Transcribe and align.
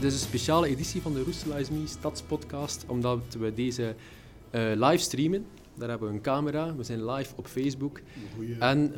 Dit 0.00 0.12
is 0.12 0.20
een 0.20 0.26
speciale 0.28 0.68
editie 0.68 1.02
van 1.02 1.12
de 1.14 1.22
Roesela 1.22 1.56
is 1.56 1.70
Me 1.70 1.86
Stadspodcast, 1.86 2.84
omdat 2.86 3.18
we 3.38 3.54
deze 3.54 3.94
uh, 4.50 4.60
live 4.74 4.96
streamen. 5.02 5.46
Daar 5.74 5.88
hebben 5.88 6.08
we 6.08 6.14
een 6.14 6.20
camera, 6.20 6.76
we 6.76 6.82
zijn 6.82 7.10
live 7.10 7.32
op 7.36 7.46
Facebook. 7.46 8.00
Goeie. 8.34 8.58
En 8.58 8.90
uh, 8.90 8.96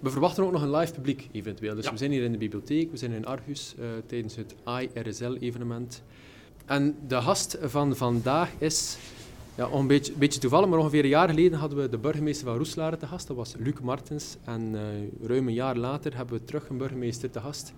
we 0.00 0.10
verwachten 0.10 0.44
ook 0.44 0.52
nog 0.52 0.62
een 0.62 0.70
live 0.70 0.92
publiek 0.92 1.28
eventueel. 1.32 1.74
Dus 1.74 1.84
Ja. 1.84 1.90
we 1.90 1.96
zijn 1.96 2.10
hier 2.10 2.22
in 2.22 2.32
de 2.32 2.38
bibliotheek, 2.38 2.90
we 2.90 2.96
zijn 2.96 3.12
in 3.12 3.26
Argus 3.26 3.74
uh, 3.78 3.84
tijdens 4.06 4.36
het 4.36 4.54
IRSL-evenement. 4.66 6.02
En 6.66 6.96
de 7.06 7.20
gast 7.20 7.58
van 7.62 7.96
vandaag 7.96 8.50
is, 8.58 8.96
ja, 9.54 9.68
een 9.72 9.86
beetje, 9.86 10.12
beetje 10.12 10.40
toevallig, 10.40 10.68
maar 10.68 10.78
ongeveer 10.78 11.02
een 11.02 11.08
jaar 11.08 11.28
geleden 11.28 11.58
hadden 11.58 11.78
we 11.78 11.88
de 11.88 11.98
burgemeester 11.98 12.46
van 12.46 12.56
Roeselare 12.56 12.96
te 12.96 13.06
gast. 13.06 13.26
Dat 13.26 13.36
was 13.36 13.54
Luc 13.58 13.80
Martens. 13.82 14.36
En 14.44 14.76
ruim 15.22 15.48
een 15.48 15.54
jaar 15.54 15.76
later 15.76 16.16
hebben 16.16 16.38
we 16.38 16.44
terug 16.44 16.68
een 16.68 16.78
burgemeester 16.78 17.30
te 17.30 17.40
gast. 17.40 17.72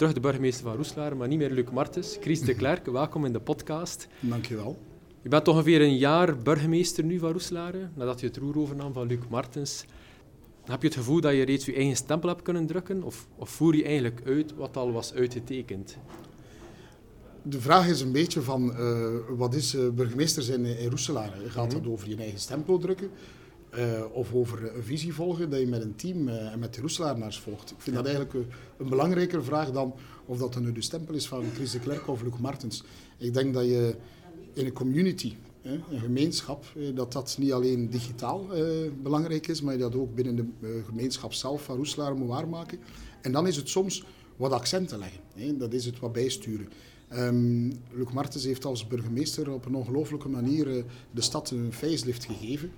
Terug 0.00 0.14
de 0.14 0.20
burgemeester 0.20 0.64
van 0.64 0.74
Roeselare, 0.74 1.14
maar 1.14 1.28
niet 1.28 1.38
meer 1.38 1.50
Luc 1.50 1.70
Martens. 1.72 2.16
Chris 2.20 2.40
de 2.40 2.54
Klerk, 2.54 2.86
welkom 3.00 3.24
in 3.24 3.32
de 3.32 3.40
podcast. 3.40 4.08
Dankjewel. 4.20 4.78
Je 5.22 5.28
bent 5.28 5.48
ongeveer 5.48 5.80
een 5.80 5.96
jaar 5.96 6.38
burgemeester 6.38 7.04
nu 7.04 7.18
van 7.18 7.30
Roeselare, 7.32 7.88
nadat 7.94 8.20
je 8.20 8.26
het 8.26 8.36
roer 8.36 8.58
overnam 8.58 8.92
van 8.92 9.06
Luc 9.06 9.18
Martens. 9.28 9.84
Heb 10.64 10.82
je 10.82 10.88
het 10.88 10.96
gevoel 10.96 11.20
dat 11.20 11.32
je 11.32 11.42
reeds 11.42 11.64
je 11.66 11.74
eigen 11.74 11.96
stempel 11.96 12.28
hebt 12.28 12.42
kunnen 12.42 12.66
drukken? 12.66 13.02
Of, 13.02 13.26
of 13.36 13.50
voer 13.50 13.76
je 13.76 13.84
eigenlijk 13.84 14.20
uit 14.26 14.54
wat 14.54 14.76
al 14.76 14.92
was 14.92 15.14
uitgetekend? 15.14 15.96
De 17.42 17.60
vraag 17.60 17.88
is 17.88 18.00
een 18.00 18.12
beetje 18.12 18.40
van, 18.40 18.70
uh, 18.78 19.06
wat 19.28 19.54
is 19.54 19.74
uh, 19.74 19.88
burgemeester 19.88 20.42
zijn 20.42 20.64
in 20.64 20.88
Roeselare? 20.88 21.50
Gaat 21.50 21.66
Mhm. 21.72 21.82
dat 21.82 21.92
over 21.92 22.08
je 22.08 22.16
eigen 22.16 22.40
stempel 22.40 22.78
drukken? 22.78 23.10
Uh, 23.78 24.04
of 24.12 24.34
over 24.34 24.76
een 24.76 24.82
visie 24.82 25.14
volgen 25.14 25.50
dat 25.50 25.60
je 25.60 25.66
met 25.66 25.82
een 25.82 25.96
team 25.96 26.28
uh, 26.28 26.52
en 26.52 26.58
met 26.58 26.74
de 26.74 26.80
Roeselarenaars 26.80 27.38
volgt? 27.38 27.70
Ik 27.70 27.76
vind 27.78 27.96
Ja. 27.96 28.02
dat 28.02 28.12
eigenlijk 28.12 28.34
een, 28.34 28.52
een 28.78 28.88
belangrijker 28.88 29.44
vraag 29.44 29.70
dan 29.70 29.94
of 30.26 30.38
dat 30.38 30.52
dan 30.52 30.62
nu 30.64 30.72
de 30.72 30.82
stempel 30.82 31.14
is 31.14 31.28
van 31.28 31.44
Chris 31.54 31.70
de 31.70 31.78
Klerk 31.78 32.08
of 32.08 32.22
Luc 32.22 32.38
Martens. 32.38 32.84
Ik 33.18 33.34
denk 33.34 33.54
dat 33.54 33.64
je 33.64 33.94
in 34.52 34.66
een 34.66 34.72
community, 34.72 35.34
hè, 35.62 35.72
een 35.90 36.00
gemeenschap, 36.00 36.64
eh, 36.76 36.82
dat 36.94 37.12
dat 37.12 37.36
niet 37.38 37.52
alleen 37.52 37.90
digitaal 37.90 38.54
eh, 38.54 38.64
belangrijk 39.02 39.46
is, 39.46 39.60
maar 39.62 39.72
je 39.74 39.80
dat 39.80 39.94
ook 39.94 40.14
binnen 40.14 40.36
de 40.36 40.44
eh, 40.60 40.84
gemeenschap 40.86 41.32
zelf 41.32 41.64
van 41.64 41.76
Roeselare 41.76 42.14
moet 42.14 42.28
waarmaken. 42.28 42.78
En 43.22 43.32
dan 43.32 43.46
is 43.46 43.56
het 43.56 43.68
soms 43.68 44.04
wat 44.36 44.52
accenten 44.52 44.98
leggen. 44.98 45.20
Hè. 45.34 45.56
Dat 45.56 45.72
is 45.72 45.84
het 45.84 45.98
wat 45.98 46.12
bijsturen. 46.12 46.68
Um, 47.12 47.68
Luc 47.92 48.12
Martens 48.12 48.44
heeft 48.44 48.64
als 48.64 48.86
burgemeester 48.86 49.50
op 49.50 49.64
een 49.66 49.74
ongelooflijke 49.74 50.28
manier 50.28 50.84
de 51.10 51.20
stad 51.20 51.50
een 51.50 51.72
facelift 51.72 52.24
gegeven. 52.24 52.70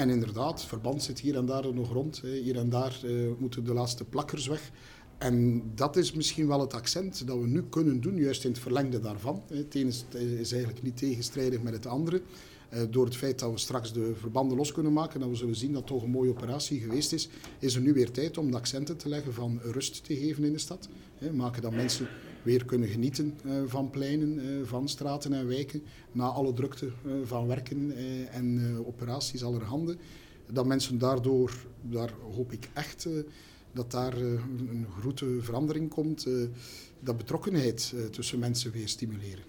En 0.00 0.10
inderdaad, 0.10 0.64
verband 0.64 1.02
zit 1.02 1.20
hier 1.20 1.36
en 1.36 1.46
daar 1.46 1.74
nog 1.74 1.92
rond. 1.92 2.20
Hier 2.20 2.56
en 2.56 2.68
daar 2.68 3.00
uh, 3.04 3.30
moeten 3.38 3.64
de 3.64 3.72
laatste 3.72 4.04
plakkers 4.04 4.46
weg. 4.46 4.70
En 5.18 5.62
dat 5.74 5.96
is 5.96 6.12
misschien 6.12 6.46
wel 6.46 6.60
het 6.60 6.74
accent 6.74 7.26
dat 7.26 7.38
we 7.38 7.46
nu 7.46 7.62
kunnen 7.62 8.00
doen, 8.00 8.16
juist 8.16 8.44
in 8.44 8.50
het 8.50 8.60
verlengde 8.60 9.00
daarvan. 9.00 9.42
Het 9.48 9.74
ene 9.74 9.88
is, 9.88 10.52
eigenlijk 10.52 10.82
niet 10.82 10.96
tegenstrijdig 10.96 11.62
met 11.62 11.72
het 11.72 11.86
andere. 11.86 12.22
Uh, 12.74 12.80
door 12.90 13.04
het 13.04 13.16
feit 13.16 13.38
dat 13.38 13.50
we 13.50 13.58
straks 13.58 13.92
de 13.92 14.12
verbanden 14.14 14.56
los 14.56 14.72
kunnen 14.72 14.92
maken, 14.92 15.14
en 15.14 15.20
dat 15.20 15.28
we 15.28 15.36
zullen 15.36 15.56
zien 15.56 15.72
dat 15.72 15.86
toch 15.86 16.02
een 16.02 16.10
mooie 16.10 16.30
operatie 16.30 16.80
geweest 16.80 17.12
is, 17.12 17.28
is 17.58 17.74
er 17.74 17.80
nu 17.80 17.92
weer 17.92 18.10
tijd 18.10 18.38
om 18.38 18.50
de 18.50 18.56
accenten 18.56 18.96
te 18.96 19.08
leggen 19.08 19.34
van 19.34 19.60
rust 19.62 20.04
te 20.04 20.16
geven 20.16 20.44
in 20.44 20.52
de 20.52 20.58
stad. 20.58 20.88
Maken 21.32 21.62
dat 21.62 21.72
mensen 21.72 22.08
weer 22.42 22.64
kunnen 22.64 22.88
genieten 22.88 23.38
uh, 23.44 23.52
van 23.66 23.90
pleinen, 23.90 24.38
uh, 24.38 24.66
van 24.66 24.88
straten 24.88 25.32
en 25.32 25.46
wijken, 25.46 25.82
na 26.12 26.24
alle 26.24 26.52
drukte 26.52 26.86
uh, 26.86 27.12
van 27.24 27.46
werken 27.46 27.92
en 28.30 28.76
operaties 28.86 29.44
allerhande. 29.44 29.96
Dat 30.52 30.66
mensen 30.66 30.98
daardoor, 30.98 31.66
daar 31.82 32.12
hoop 32.34 32.52
ik 32.52 32.68
echt 32.72 33.08
dat 33.72 33.90
daar 33.90 34.16
een, 34.16 34.86
grote 35.00 35.36
verandering 35.40 35.90
komt, 35.90 36.26
dat 37.00 37.16
betrokkenheid 37.16 37.94
tussen 38.10 38.38
mensen 38.38 38.70
weer 38.72 38.88
stimuleren. 38.88 39.44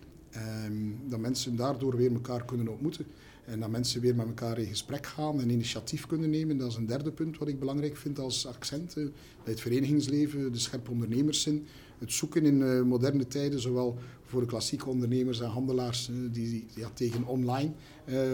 Um, 0.65 0.99
dat 1.09 1.19
mensen 1.19 1.55
daardoor 1.55 1.95
weer 1.95 2.11
elkaar 2.11 2.45
kunnen 2.45 2.67
ontmoeten. 2.67 3.05
En 3.51 3.59
dat 3.59 3.69
mensen 3.69 4.01
weer 4.01 4.15
met 4.15 4.27
elkaar 4.27 4.57
in 4.57 4.65
gesprek 4.65 5.05
gaan 5.05 5.41
en 5.41 5.49
initiatief 5.49 6.05
kunnen 6.07 6.29
nemen. 6.29 6.57
Dat 6.57 6.69
is 6.69 6.75
een 6.75 6.85
derde 6.85 7.11
punt 7.11 7.37
wat 7.37 7.47
ik 7.47 7.59
belangrijk 7.59 7.97
vind 7.97 8.19
als 8.19 8.47
accent. 8.47 8.97
Uh, 8.97 9.05
bij 9.43 9.53
het 9.53 9.61
verenigingsleven, 9.61 10.51
de 10.51 10.59
scherpe 10.59 10.91
ondernemerszin. 10.91 11.65
Het 11.99 12.11
zoeken 12.11 12.45
in 12.45 12.59
uh, 12.59 12.81
moderne 12.81 13.27
tijden, 13.27 13.59
zowel 13.59 13.97
voor 14.23 14.41
de 14.41 14.47
klassieke 14.47 14.89
ondernemers 14.89 15.41
en 15.41 15.49
handelaars 15.49 16.09
uh, 16.09 16.15
die 16.31 16.65
ja, 16.75 16.89
tegen 16.93 17.25
online 17.25 17.71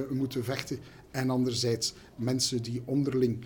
moeten 0.09 0.43
vechten. 0.43 0.79
En 1.11 1.29
anderzijds 1.29 1.93
mensen 2.15 2.61
die 2.61 2.81
onderling 2.85 3.45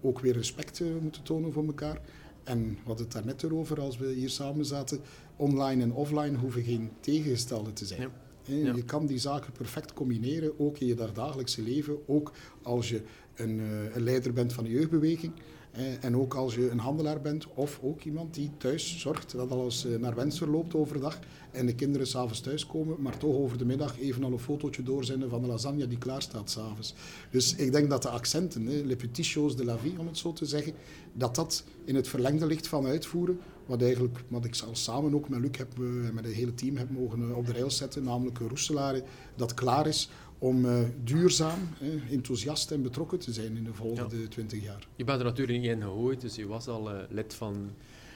ook 0.00 0.20
weer 0.20 0.32
respect 0.32 0.82
moeten 1.00 1.22
tonen 1.22 1.52
voor 1.52 1.66
elkaar. 1.66 2.00
En 2.44 2.68
we 2.68 2.76
hadden 2.84 3.04
het 3.04 3.14
daarnet 3.14 3.42
erover 3.42 3.80
als 3.80 3.96
we 3.96 4.12
hier 4.12 4.30
samen 4.30 4.64
zaten. 4.64 5.00
Online 5.36 5.82
en 5.82 5.92
offline 5.92 6.36
hoeven 6.36 6.62
geen 6.62 6.90
tegengestelde 7.00 7.72
te 7.72 7.86
zijn. 7.86 8.00
Ja. 8.00 8.10
Ja. 8.46 8.74
Je 8.74 8.84
kan 8.84 9.06
die 9.06 9.18
zaken 9.18 9.52
perfect 9.52 9.92
combineren, 9.92 10.58
ook 10.58 10.78
in 10.78 10.86
je 10.86 10.94
dagdagelijkse 10.94 11.62
leven. 11.62 12.08
Ook 12.08 12.32
als 12.62 12.88
je 12.88 13.02
een, 13.34 13.58
uh, 13.58 13.94
een 13.94 14.02
leider 14.02 14.32
bent 14.32 14.52
van 14.52 14.64
de 14.64 14.70
jeugdbeweging. 14.70 15.32
Eh, 15.76 16.04
en 16.04 16.16
ook 16.16 16.34
als 16.34 16.54
je 16.54 16.70
een 16.70 16.78
handelaar 16.78 17.20
bent 17.20 17.46
of 17.54 17.78
ook 17.82 18.02
iemand 18.02 18.34
die 18.34 18.50
thuis 18.58 18.98
zorgt 18.98 19.32
dat 19.32 19.50
alles 19.50 19.86
uh, 19.86 19.98
naar 19.98 20.14
wens 20.14 20.38
verloopt 20.38 20.74
overdag 20.74 21.18
en 21.50 21.66
de 21.66 21.74
kinderen 21.74 22.06
s'avonds 22.06 22.40
thuiskomen, 22.40 22.96
maar 22.98 23.16
toch 23.18 23.34
over 23.34 23.58
de 23.58 23.64
middag 23.64 23.98
even 24.00 24.24
al 24.24 24.32
een 24.32 24.38
fotootje 24.38 24.82
doorzenden 24.82 25.30
van 25.30 25.40
de 25.40 25.46
lasagne 25.46 25.86
die 25.86 25.98
klaar 25.98 26.22
staat 26.22 26.50
s'avonds. 26.50 26.94
Dus 27.30 27.54
ik 27.54 27.72
denk 27.72 27.90
dat 27.90 28.02
de 28.02 28.08
accenten, 28.08 28.66
hè, 28.66 28.82
le 28.84 28.96
petit 28.96 29.26
choses 29.26 29.56
de 29.56 29.64
la 29.64 29.78
vie 29.78 29.98
om 29.98 30.06
het 30.06 30.18
zo 30.18 30.32
te 30.32 30.46
zeggen, 30.46 30.72
dat 31.12 31.34
dat 31.34 31.64
in 31.84 31.94
het 31.94 32.08
verlengde 32.08 32.46
ligt 32.46 32.68
van 32.68 32.86
uitvoeren 32.86 33.40
wat, 33.66 33.82
eigenlijk, 33.82 34.18
wat 34.28 34.44
ik 34.44 34.54
samen 34.72 35.14
ook 35.14 35.28
met 35.28 35.40
Luc 35.40 35.50
en 35.78 36.14
met 36.14 36.24
het 36.24 36.34
hele 36.34 36.54
team 36.54 36.76
heb 36.76 36.90
mogen 36.90 37.34
op 37.34 37.46
de 37.46 37.52
rails 37.52 37.76
zetten, 37.76 38.02
namelijk 38.02 38.38
Roeselare 38.38 39.02
dat 39.36 39.54
klaar 39.54 39.86
is 39.86 40.08
om 40.38 40.64
uh, 40.64 40.72
duurzaam, 41.04 41.68
eh, 41.80 42.12
enthousiast 42.12 42.70
en 42.70 42.82
betrokken 42.82 43.18
te 43.18 43.32
zijn 43.32 43.56
in 43.56 43.64
de 43.64 43.74
volgende 43.74 44.28
twintig 44.28 44.58
ja. 44.60 44.64
jaar. 44.64 44.86
Je 44.96 45.04
bent 45.04 45.18
er 45.18 45.24
natuurlijk 45.24 45.60
niet 45.60 45.70
in 45.70 45.82
gegooid, 45.82 46.20
dus 46.20 46.34
je 46.34 46.46
was 46.46 46.68
al 46.68 46.92
uh, 46.92 46.98
lid 47.08 47.34
van... 47.34 47.70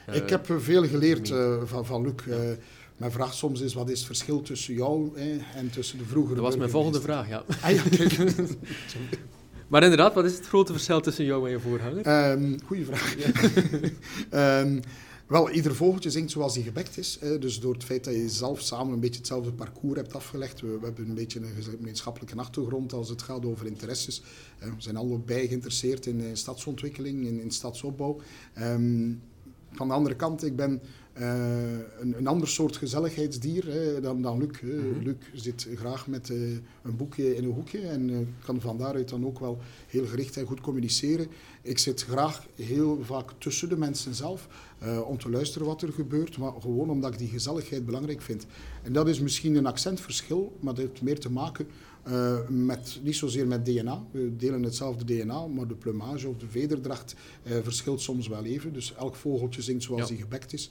Uh, 0.09 0.15
ik 0.15 0.29
heb 0.29 0.53
veel 0.57 0.87
geleerd 0.87 1.33
van, 1.63 1.85
van 1.85 2.01
Luc. 2.01 2.13
Ja. 2.25 2.55
Mijn 2.97 3.11
vraag 3.11 3.33
soms 3.33 3.61
is, 3.61 3.73
wat 3.73 3.89
is 3.89 3.97
het 3.97 4.07
verschil 4.07 4.41
tussen 4.41 4.73
jou 4.73 5.17
en 5.55 5.69
tussen 5.69 5.97
de 5.97 6.03
vroegere 6.03 6.35
Dat 6.35 6.43
was 6.43 6.57
mijn 6.57 6.69
volgende 6.69 7.01
vraag, 7.01 7.27
ja. 7.29 7.43
Ah, 7.61 7.71
ja 7.71 7.83
maar 9.67 9.83
inderdaad, 9.83 10.13
wat 10.13 10.25
is 10.25 10.33
het 10.33 10.47
grote 10.47 10.71
verschil 10.71 11.01
tussen 11.01 11.25
jou 11.25 11.45
en 11.45 11.51
je 11.51 11.59
voorganger? 11.59 12.31
Um, 12.31 12.57
goeie 12.65 12.85
vraag. 12.85 13.15
um, 14.63 14.79
wel, 15.31 15.49
ieder 15.49 15.75
vogeltje 15.75 16.09
zingt 16.09 16.31
zoals 16.31 16.55
hij 16.55 16.63
gebekt 16.63 16.97
is. 16.97 17.19
Dus 17.39 17.59
door 17.59 17.73
het 17.73 17.83
feit 17.83 18.03
dat 18.03 18.13
je 18.13 18.29
zelf 18.29 18.61
samen 18.61 18.93
een 18.93 18.99
beetje 18.99 19.17
hetzelfde 19.17 19.51
parcours 19.51 19.99
hebt 19.99 20.13
afgelegd. 20.13 20.61
We, 20.61 20.77
hebben 20.81 21.09
een 21.09 21.13
beetje 21.13 21.39
een 21.39 21.63
gemeenschappelijke 21.63 22.35
achtergrond 22.35 22.93
als 22.93 23.09
het 23.09 23.21
gaat 23.21 23.45
over 23.45 23.65
interesses. 23.65 24.21
We 24.59 24.71
zijn 24.77 24.95
allebei 24.97 25.47
geïnteresseerd 25.47 26.05
in, 26.05 26.19
in 26.19 26.37
stadsontwikkeling, 26.37 27.25
in, 27.25 27.41
in 27.41 27.51
stadsopbouw. 27.51 28.21
Um, 28.59 29.21
van 29.71 29.87
de 29.87 29.93
andere 29.93 30.15
kant, 30.15 30.43
ik 30.43 30.55
ben 30.55 30.81
een, 31.13 32.17
een 32.17 32.27
ander 32.27 32.47
soort 32.47 32.77
gezelligheidsdier 32.77 33.65
hè, 33.65 34.01
dan, 34.01 34.21
dan 34.21 34.37
Luc. 34.37 34.59
Hè. 34.59 34.67
Mm 34.67 34.93
-hmm. 34.93 35.03
Luc 35.03 35.15
zit 35.33 35.67
graag 35.75 36.07
met 36.07 36.29
uh, 36.29 36.57
een 36.83 36.95
boekje 36.97 37.35
in 37.35 37.43
een 37.43 37.51
hoekje 37.51 37.79
en 37.79 38.09
uh, 38.09 38.17
kan 38.45 38.61
van 38.61 38.77
daaruit 38.77 39.09
dan 39.09 39.25
ook 39.25 39.39
wel 39.39 39.57
heel 39.87 40.05
gericht 40.05 40.37
en 40.37 40.45
goed 40.45 40.61
communiceren. 40.61 41.27
Ik 41.61 41.77
zit 41.77 42.03
graag 42.03 42.47
heel 42.55 42.99
vaak 43.03 43.31
tussen 43.37 43.69
de 43.69 43.77
mensen 43.77 44.15
zelf 44.15 44.47
om 45.05 45.17
te 45.17 45.29
luisteren 45.29 45.67
wat 45.67 45.81
er 45.81 45.93
gebeurt, 45.93 46.37
maar 46.37 46.51
gewoon 46.59 46.89
omdat 46.89 47.13
ik 47.13 47.19
die 47.19 47.27
gezelligheid 47.27 47.85
belangrijk 47.85 48.21
vind. 48.21 48.45
En 48.83 48.93
dat 48.93 49.07
is 49.07 49.19
misschien 49.19 49.55
een 49.55 49.65
accentverschil, 49.65 50.57
maar 50.59 50.73
dat 50.73 50.83
heeft 50.85 51.01
meer 51.01 51.19
te 51.19 51.31
maken 51.31 51.67
uh, 52.07 52.37
met, 52.47 52.99
niet 53.03 53.15
zozeer 53.15 53.47
met 53.47 53.65
DNA. 53.65 54.03
We 54.11 54.35
delen 54.35 54.63
hetzelfde 54.63 55.05
DNA, 55.05 55.47
maar 55.47 55.67
de 55.67 55.75
plumage 55.75 56.27
of 56.27 56.37
de 56.37 56.47
vederdracht 56.47 57.15
uh, 57.43 57.53
verschilt 57.63 58.01
soms 58.01 58.27
wel 58.27 58.43
even. 58.43 58.73
Dus 58.73 58.95
elk 58.95 59.15
vogeltje 59.15 59.61
zingt 59.61 59.83
zoals 59.83 60.07
hij 60.07 60.17
ja. 60.17 60.23
gebekt 60.23 60.53
is. 60.53 60.69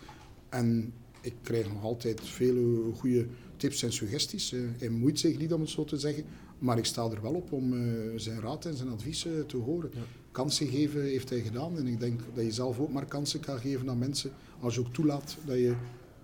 En 0.51 0.93
ik 1.21 1.35
krijg 1.43 1.73
nog 1.73 1.83
altijd 1.83 2.21
vele 2.21 2.93
goede 2.95 3.27
tips 3.57 3.83
en 3.83 3.93
suggesties. 3.93 4.53
Uh, 4.53 4.69
hij 4.79 4.89
moeit 4.89 5.19
zich 5.19 5.39
niet 5.39 5.53
om 5.53 5.61
het 5.61 5.71
zo 5.71 5.85
te 5.85 5.97
zeggen, 5.97 6.25
maar 6.59 6.79
ik 6.79 6.85
sta 6.85 7.11
er 7.11 7.23
wel 7.23 7.35
op 7.35 7.53
om 7.53 7.73
uh, 7.73 8.13
zijn 8.17 8.41
raad 8.41 8.65
en 8.65 8.75
zijn 8.75 8.89
advies 8.89 9.27
te 9.47 9.57
horen. 9.57 9.91
Ja. 9.95 10.01
Kansen 10.31 10.67
geven 10.67 11.03
heeft 11.03 11.31
hij 11.31 11.41
gedaan 11.41 11.79
en 11.79 11.87
ik 11.87 12.01
denk 12.01 12.21
dat 12.35 12.45
je 12.45 12.53
zelf 12.53 12.79
ook 12.79 12.93
maar 12.93 13.07
kansen 13.07 13.41
kan 13.41 13.59
geven 13.59 13.91
aan 13.91 13.99
mensen 13.99 14.31
als 14.61 14.75
je 14.75 14.81
ook 14.81 14.93
toelaat 14.93 15.37
dat 15.45 15.57
je 15.57 15.75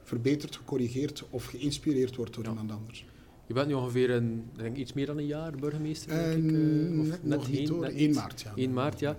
verbeterd, 0.02 0.56
gecorrigeerd 0.56 1.24
of 1.30 1.44
geïnspireerd 1.44 2.16
wordt 2.16 2.34
door 2.34 2.44
ja. 2.44 2.50
iemand 2.50 2.72
anders. 2.72 3.06
Je 3.46 3.54
bent 3.54 3.66
nu 3.66 3.74
ongeveer 3.74 4.10
een, 4.10 4.44
denk 4.56 4.76
iets 4.76 4.92
meer 4.92 5.06
dan 5.06 5.18
een 5.18 5.26
jaar 5.26 5.56
burgemeester, 5.56 6.08
denk 6.08 6.32
en, 6.32 6.44
ik. 6.44 6.50
Uh, 6.50 7.00
of 7.00 7.06
net, 7.06 7.24
nog 7.24 7.50
niet 7.50 7.68
hoor, 7.68 7.84
1 7.84 8.14
maart. 8.14 8.40
Ja. 8.40 8.52
1 8.54 8.72
maart, 8.72 9.00
ja. 9.00 9.16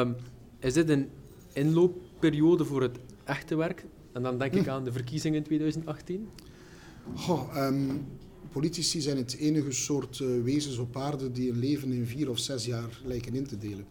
Um, 0.00 0.16
is 0.58 0.74
dit 0.74 0.88
een 0.88 1.08
inloopperiode 1.52 2.64
voor 2.64 2.82
het 2.82 2.98
echte 3.24 3.56
werk? 3.56 3.84
En 4.12 4.22
dan 4.22 4.38
denk 4.38 4.54
ik 4.54 4.68
aan 4.68 4.84
de 4.84 4.92
verkiezingen 4.92 5.38
in 5.38 5.44
2018. 5.44 6.28
Goh, 7.14 7.66
um, 7.66 8.06
politici 8.52 9.00
zijn 9.00 9.16
het 9.16 9.36
enige 9.36 9.72
soort 9.72 10.18
uh, 10.18 10.42
wezens 10.42 10.78
op 10.78 10.96
aarde 10.96 11.32
die 11.32 11.50
een 11.50 11.58
leven 11.58 11.92
in 11.92 12.06
vier 12.06 12.30
of 12.30 12.38
zes 12.38 12.64
jaar 12.64 13.00
lijken 13.04 13.34
in 13.34 13.46
te 13.46 13.58
delen. 13.58 13.86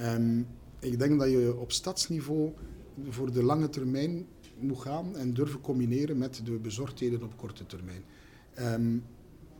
Um, 0.00 0.46
ik 0.80 0.98
denk 0.98 1.18
dat 1.18 1.30
je 1.30 1.56
op 1.58 1.72
stadsniveau 1.72 2.52
voor 3.08 3.32
de 3.32 3.42
lange 3.42 3.68
termijn 3.68 4.26
moet 4.58 4.80
gaan 4.80 5.16
en 5.16 5.34
durven 5.34 5.60
combineren 5.60 6.18
met 6.18 6.40
de 6.44 6.52
bezorgdheden 6.52 7.22
op 7.22 7.36
korte 7.36 7.66
termijn. 7.66 8.02
Ehm, 8.54 8.98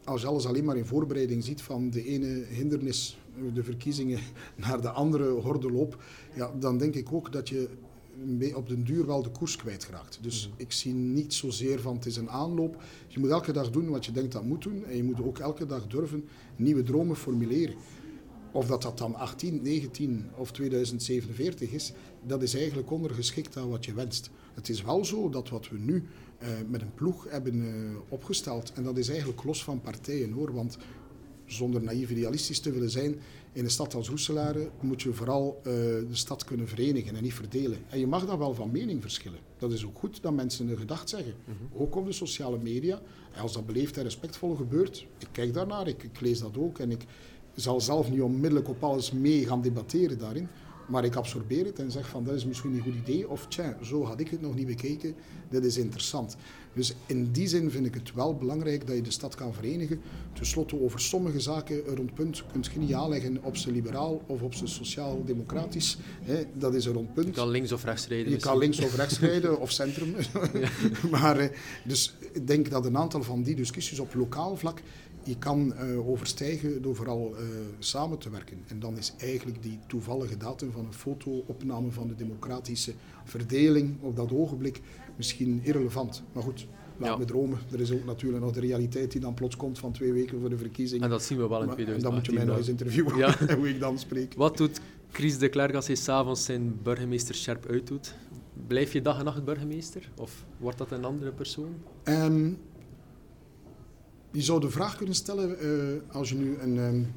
als 0.05 0.21
je 0.21 0.27
alles 0.27 0.47
alleen 0.47 0.65
maar 0.65 0.77
in 0.77 0.85
voorbereiding 0.85 1.45
ziet 1.45 1.63
van 1.63 1.91
de 1.91 2.05
ene 2.05 2.45
hindernis, 2.49 3.19
de 3.55 3.63
verkiezingen, 3.63 4.19
naar 4.67 4.81
de 4.81 4.91
andere 4.91 5.29
hordeloop, 5.29 6.03
ja, 6.35 6.53
dan 6.59 6.79
denk 6.79 6.95
ik 6.95 7.13
ook 7.13 7.33
dat 7.33 7.49
je 7.49 7.69
op 8.55 8.69
den 8.69 8.85
duur 8.85 9.07
wel 9.07 9.23
de 9.23 9.31
koers 9.31 9.57
kwijtraakt. 9.57 10.19
Dus 10.23 10.49
mhm. 10.49 10.61
ik 10.63 10.73
zie 10.73 10.95
niet 10.95 11.35
zozeer 11.35 11.81
van 11.81 11.95
het 11.95 12.07
is 12.07 12.17
een 12.17 12.31
aanloop. 12.31 12.83
Je 13.09 13.19
moet 13.19 13.31
elke 13.31 13.53
dag 13.53 13.71
doen 13.71 13.89
wat 13.89 14.05
je 14.05 14.13
denkt 14.13 14.33
dat 14.33 14.45
moet 14.45 14.63
doen. 14.63 14.85
En 14.85 14.97
je 14.97 15.05
moet 15.05 15.23
ook 15.23 15.39
elke 15.39 15.67
dag 15.67 15.87
durven 15.87 16.29
nieuwe 16.57 16.83
dromen 16.83 17.17
formuleren. 17.17 17.77
Of 18.53 18.67
dat 18.67 18.83
dat 18.83 18.99
dan 18.99 19.15
18, 19.15 19.63
19 19.63 20.31
of 20.37 20.53
2047 20.53 21.71
is, 21.71 21.93
dat 22.27 22.43
is 22.43 22.55
eigenlijk 22.55 22.91
ondergeschikt 22.91 23.57
aan 23.57 23.69
wat 23.69 23.85
je 23.85 23.95
wenst. 23.95 24.31
Het 24.55 24.69
is 24.69 24.83
wel 24.83 25.05
zo 25.05 25.29
dat 25.29 25.49
wat 25.49 25.69
we 25.69 25.79
nu 25.79 25.95
uh, 26.43 26.49
met 26.69 26.83
een 26.83 26.95
ploeg 26.95 27.27
hebben 27.31 27.55
uh, 27.55 27.97
opgesteld, 28.09 28.73
en 28.73 28.83
dat 28.83 28.99
is 28.99 29.09
eigenlijk 29.09 29.45
los 29.45 29.65
van 29.65 29.81
partijen 29.81 30.33
hoor, 30.33 30.53
want 30.53 30.79
zonder 31.47 31.83
naïef 31.83 32.11
idealistisch 32.11 32.61
te 32.61 32.73
willen 32.73 32.91
zijn, 32.91 33.21
in 33.53 33.65
een 33.65 33.71
stad 33.71 33.95
als 33.95 34.09
Roeselare 34.09 34.71
moet 34.81 35.03
je 35.03 35.13
vooral 35.13 35.57
uh, 35.59 35.73
de 35.73 36.07
stad 36.11 36.45
kunnen 36.45 36.69
verenigen 36.69 37.17
en 37.17 37.23
niet 37.23 37.35
verdelen. 37.35 37.79
En 37.89 37.99
je 37.99 38.07
mag 38.07 38.27
dan 38.27 38.39
wel 38.39 38.55
van 38.55 38.71
mening 38.71 39.01
verschillen. 39.01 39.39
Dat 39.59 39.73
is 39.73 39.85
ook 39.85 39.99
goed 39.99 40.23
dat 40.23 40.33
mensen 40.33 40.69
een 40.69 40.79
gedacht 40.79 41.09
zeggen. 41.09 41.35
Mm 41.45 41.55
-hmm. 41.59 41.81
Ook 41.81 41.97
op 41.97 42.07
de 42.07 42.13
sociale 42.13 42.59
media. 42.59 43.01
En 43.33 43.41
als 43.41 43.53
dat 43.53 43.67
beleefd 43.67 43.97
en 43.97 44.03
respectvol 44.03 44.55
gebeurt, 44.55 45.07
ik 45.19 45.29
kijk 45.33 45.55
daarnaar, 45.55 45.89
ik, 45.89 46.03
ik 46.03 46.21
lees 46.21 46.39
dat 46.39 46.57
ook 46.59 46.79
en 46.79 46.91
ik 46.91 47.05
zal 47.55 47.81
zelf 47.81 48.11
niet 48.11 48.21
onmiddellijk 48.21 48.69
op 48.69 48.85
alles 48.85 49.13
mee 49.13 49.47
gaan 49.47 49.63
debatteren 49.63 50.19
daarin. 50.19 50.49
Maar 50.87 51.05
ik 51.05 51.15
absorbeer 51.15 51.65
het 51.65 51.79
en 51.79 51.91
zeg 51.91 52.09
van 52.09 52.25
dat 52.25 52.35
is 52.35 52.45
misschien 52.45 52.75
een 52.75 52.83
goed 52.83 52.95
idee. 52.95 53.29
Of 53.29 53.47
tja, 53.47 53.77
zo 53.83 54.05
had 54.05 54.21
ik 54.21 54.29
het 54.29 54.41
nog 54.41 54.55
niet 54.55 54.67
bekeken. 54.67 55.15
Dit 55.49 55.65
is 55.65 55.77
interessant. 55.77 56.37
Dus 56.73 56.95
in 57.07 57.33
die 57.33 57.49
zin 57.49 57.71
vind 57.71 57.87
ik 57.87 57.95
het 57.95 58.15
wel 58.15 58.37
belangrijk 58.37 58.87
dat 58.87 58.97
je 58.97 59.03
de 59.03 59.11
stad 59.11 59.35
kan 59.35 59.55
verenigen. 59.55 60.01
Ten 60.33 60.47
slotte 60.47 60.81
over 60.81 61.01
sommige 61.01 61.41
zaken 61.41 61.85
rond 61.95 62.15
punt 62.15 62.45
kunt 62.53 62.67
je 62.67 62.79
niet 62.79 62.95
aanleggen 62.95 63.39
op 63.43 63.57
ze 63.57 63.73
liberaal 63.73 64.23
of 64.27 64.43
op 64.43 64.55
ze 64.55 64.67
sociaal-democratisch. 64.67 65.99
Dat 66.55 66.75
is 66.75 66.85
een 66.85 66.93
rond 66.93 67.15
punt. 67.15 67.27
Je 67.27 67.33
kan 67.33 67.49
links 67.49 67.73
of 67.73 67.85
rechts 67.85 68.07
rijden. 68.07 68.33
Je 68.33 68.39
kan 68.39 68.59
links 68.59 68.81
of 68.81 68.97
rechts 68.97 69.21
rijden 69.21 69.61
of 69.61 69.71
centrum. 69.71 70.15
maar 71.11 71.39
eh, 71.39 71.49
dus 71.85 72.15
ik 72.33 72.47
denk 72.47 72.71
dat 72.71 72.87
een 72.87 72.97
aantal 72.97 73.23
van 73.23 73.43
die 73.43 73.55
discussies 73.55 73.99
op 73.99 74.15
lokaal 74.15 74.57
vlak 74.57 74.81
je 75.27 75.39
kan 75.39 75.75
uh, 75.81 76.09
overstijgen 76.09 76.83
door 76.83 76.97
vooral 76.97 77.35
uh, 77.35 77.47
samen 77.79 78.19
te 78.19 78.31
werken. 78.31 78.59
En 78.67 78.81
dan 78.81 78.97
is 78.97 79.15
eigenlijk 79.19 79.63
die 79.63 79.79
toevallige 79.87 80.37
datum 80.37 80.73
van 80.73 80.85
een 80.85 80.95
foto-opname 80.95 81.91
van 81.91 82.09
de 82.09 82.15
democratische 82.15 82.93
verdeling 83.25 83.97
op 84.01 84.17
dat 84.17 84.33
ogenblik 84.33 84.81
misschien 85.17 85.61
irrelevant. 85.63 86.23
Maar 86.33 86.43
goed, 86.43 86.67
laat 86.97 87.09
ja. 87.11 87.17
me 87.17 87.25
dromen. 87.25 87.59
Er 87.73 87.81
is 87.81 87.93
ook 87.93 88.05
natuurlijk 88.05 88.43
nog 88.43 88.53
de 88.53 88.61
realiteit 88.61 89.13
die 89.13 89.21
dan 89.21 89.35
plots 89.35 89.57
komt 89.57 89.79
van 89.79 89.93
twee 89.93 90.13
weken 90.13 90.41
voor 90.41 90.51
de 90.51 90.59
verkiezingen. 90.59 91.05
En 91.05 91.11
dat 91.11 91.23
zien 91.23 91.39
we 91.39 91.49
wel 91.49 91.63
in 91.63 91.69
2018. 91.69 91.95
En 91.95 92.03
dan 92.03 92.15
moet 92.15 92.27
je 92.27 92.33
mij 92.33 92.45
nog 92.45 92.57
eens 92.57 92.69
interviewen 92.69 93.17
ja. 93.17 93.39
en 93.39 93.57
hoe 93.59 93.69
ik 93.69 93.81
dan 93.81 93.99
spreek. 93.99 94.35
Wat 94.37 94.57
doet 94.57 94.81
Chris 95.11 95.39
de 95.39 95.49
Klerk 95.49 95.75
als 95.75 95.87
hij 95.87 95.97
s'avonds 95.97 96.45
zijn 96.45 96.79
burgemeester 96.83 97.35
scherp 97.35 97.67
uitdoet? 97.67 98.15
Blijf 98.67 98.93
je 98.93 99.03
dag 99.03 99.19
en 99.19 99.25
nacht 99.25 99.45
burgemeester? 99.45 100.11
Of 100.17 100.45
wordt 100.59 100.79
dat 100.79 100.91
een 100.91 101.05
andere 101.05 101.33
persoon? 101.33 101.75
Um, 102.05 102.59
je 104.31 104.43
zou 104.43 104.61
de 104.61 104.71
vraag 104.71 104.97
kunnen 104.97 105.15
stellen, 105.15 105.57
uh, 105.65 106.15
als 106.15 106.29
je 106.29 106.35
nu 106.35 106.59
een, 106.59 106.77
um, 106.79 107.15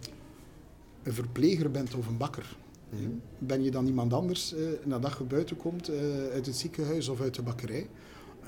een, 1.03 1.13
verpleger 1.13 1.71
bent 1.71 1.95
of 1.95 2.07
een 2.07 2.17
bakker, 2.17 2.57
mm 2.89 2.99
-hmm. 2.99 3.21
ben 3.37 3.63
je 3.63 3.71
dan 3.71 3.87
iemand 3.87 4.13
anders 4.13 4.53
uh, 4.53 4.59
nadat 4.85 5.17
je 5.17 5.23
buiten 5.23 5.57
komt 5.57 5.89
uh, 5.89 5.95
uit 6.31 6.45
het 6.45 6.55
ziekenhuis 6.55 7.07
of 7.07 7.21
uit 7.21 7.35
de 7.35 7.41
bakkerij? 7.41 7.87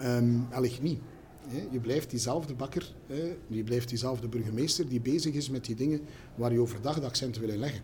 Um, 0.03 0.47
niet. 0.81 0.99
Hè. 1.47 1.67
Je 1.71 1.79
blijft 1.79 2.09
diezelfde 2.09 2.53
bakker, 2.53 2.93
hè. 3.07 3.35
je 3.47 3.63
blijft 3.63 3.89
diezelfde 3.89 4.27
burgemeester 4.27 4.87
die 4.87 5.01
bezig 5.01 5.33
is 5.33 5.49
met 5.49 5.65
die 5.65 5.75
dingen 5.75 6.01
waar 6.35 6.53
je 6.53 6.59
overdag 6.59 6.99
de 6.99 7.05
accenten 7.05 7.41
wil 7.41 7.57
leggen. 7.57 7.81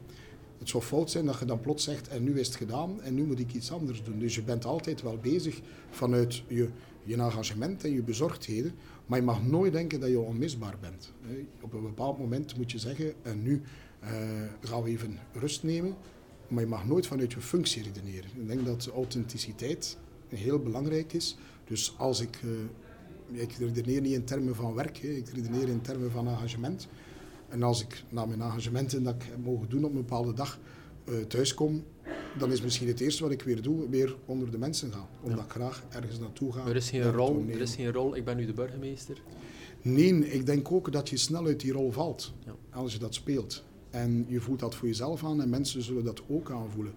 Het 0.60 0.70
zou 0.70 0.84
fout 0.84 1.12
zijn 1.12 1.26
dat 1.26 1.40
je 1.40 1.46
dan 1.46 1.60
plots 1.60 1.84
zegt 1.84 2.08
en 2.08 2.24
nu 2.24 2.40
is 2.40 2.48
het 2.48 2.56
gedaan 2.56 3.02
en 3.02 3.14
nu 3.14 3.24
moet 3.24 3.40
ik 3.40 3.54
iets 3.54 3.72
anders 3.72 4.04
doen. 4.04 4.20
Dus 4.20 4.36
je 4.36 4.44
bent 4.44 4.66
altijd 4.66 5.02
wel 5.02 5.18
bezig 5.18 5.60
vanuit 5.90 6.44
je, 6.48 6.70
je 7.08 7.16
engagement 7.16 7.84
en 7.84 7.92
je 7.92 8.04
bezorgdheden 8.04 8.74
maar 9.08 9.20
je 9.20 9.26
mag 9.26 9.44
nooit 9.44 9.74
denken 9.74 10.00
dat 10.00 10.10
je 10.10 10.20
onmisbaar 10.20 10.76
bent. 10.82 11.14
Op 11.62 11.74
een 11.74 11.82
bepaald 11.82 12.20
moment 12.20 12.58
moet 12.58 12.72
je 12.72 12.80
zeggen, 12.80 13.14
en 13.22 13.44
nu 13.44 13.62
uh, 14.04 14.10
gaan 14.62 14.84
we 14.84 14.90
even 14.90 15.20
rust 15.34 15.64
nemen. 15.64 15.96
Maar 16.48 16.64
je 16.64 16.70
mag 16.70 16.86
nooit 16.86 17.08
vanuit 17.08 17.34
je 17.34 17.42
functie 17.42 17.84
redeneren. 17.84 18.30
Ik 18.36 18.48
denk 18.48 18.66
dat 18.66 18.90
authenticiteit 18.96 19.98
heel 20.28 20.60
belangrijk 20.60 21.14
is. 21.14 21.38
Dus 21.66 21.96
als 21.98 22.22
ik, 22.22 22.40
uh, 23.32 23.42
ik 23.42 23.52
redeneer 23.52 24.02
niet 24.02 24.14
in 24.14 24.24
termen 24.24 24.56
van 24.56 24.74
werk, 24.74 24.98
ik 24.98 25.30
redeneer 25.30 25.68
in 25.68 25.82
termen 25.82 26.12
van 26.12 26.28
engagement. 26.28 26.88
En 27.50 27.64
als 27.64 27.82
ik 27.82 28.04
na 28.10 28.26
mijn 28.26 28.42
engagementen 28.42 29.04
dat 29.04 29.16
ik 29.16 29.24
heb 29.24 29.46
mogen 29.46 29.70
doen 29.70 29.84
op 29.84 29.90
een 29.90 29.98
bepaalde 29.98 30.34
dag 30.34 30.60
uh, 31.06 31.16
thuis 31.22 31.54
kom, 31.54 31.84
dan 32.38 32.52
is 32.52 32.62
misschien 32.62 32.88
het 32.88 33.00
eerste 33.00 33.24
wat 33.24 33.32
ik 33.32 33.42
weer 33.42 33.62
doe, 33.62 33.90
weer 33.90 34.16
onder 34.26 34.52
de 34.52 34.58
mensen 34.58 34.92
gaan. 34.92 35.08
Omdat 35.22 35.44
ik 35.44 35.52
graag 35.52 35.84
ergens 35.90 36.20
naartoe 36.20 36.54
ga. 36.54 36.68
Er 36.68 36.76
is, 36.76 36.90
geen 36.90 37.12
rol, 37.12 37.46
er 37.50 37.62
is 37.62 37.76
geen 37.76 37.92
rol, 37.92 38.16
ik 38.16 38.26
ben 38.26 38.38
nu 38.38 38.46
de 38.46 38.54
burgemeester. 38.54 39.22
Nee, 39.82 40.32
ik 40.32 40.46
denk 40.46 40.72
ook 40.72 40.92
dat 40.92 41.10
je 41.10 41.18
snel 41.18 41.46
uit 41.46 41.60
die 41.60 41.72
rol 41.72 41.92
valt 41.92 42.34
ja. 42.46 42.56
als 42.72 42.94
je 42.94 43.00
dat 43.00 43.14
speelt. 43.14 43.64
En 43.90 44.26
je 44.28 44.40
voelt 44.40 44.60
dat 44.60 44.76
voor 44.76 44.88
jezelf 44.88 45.24
aan 45.24 45.42
en 45.42 45.50
mensen 45.50 45.82
zullen 45.82 46.04
dat 46.04 46.22
ook 46.28 46.52
aanvoelen. 46.52 46.94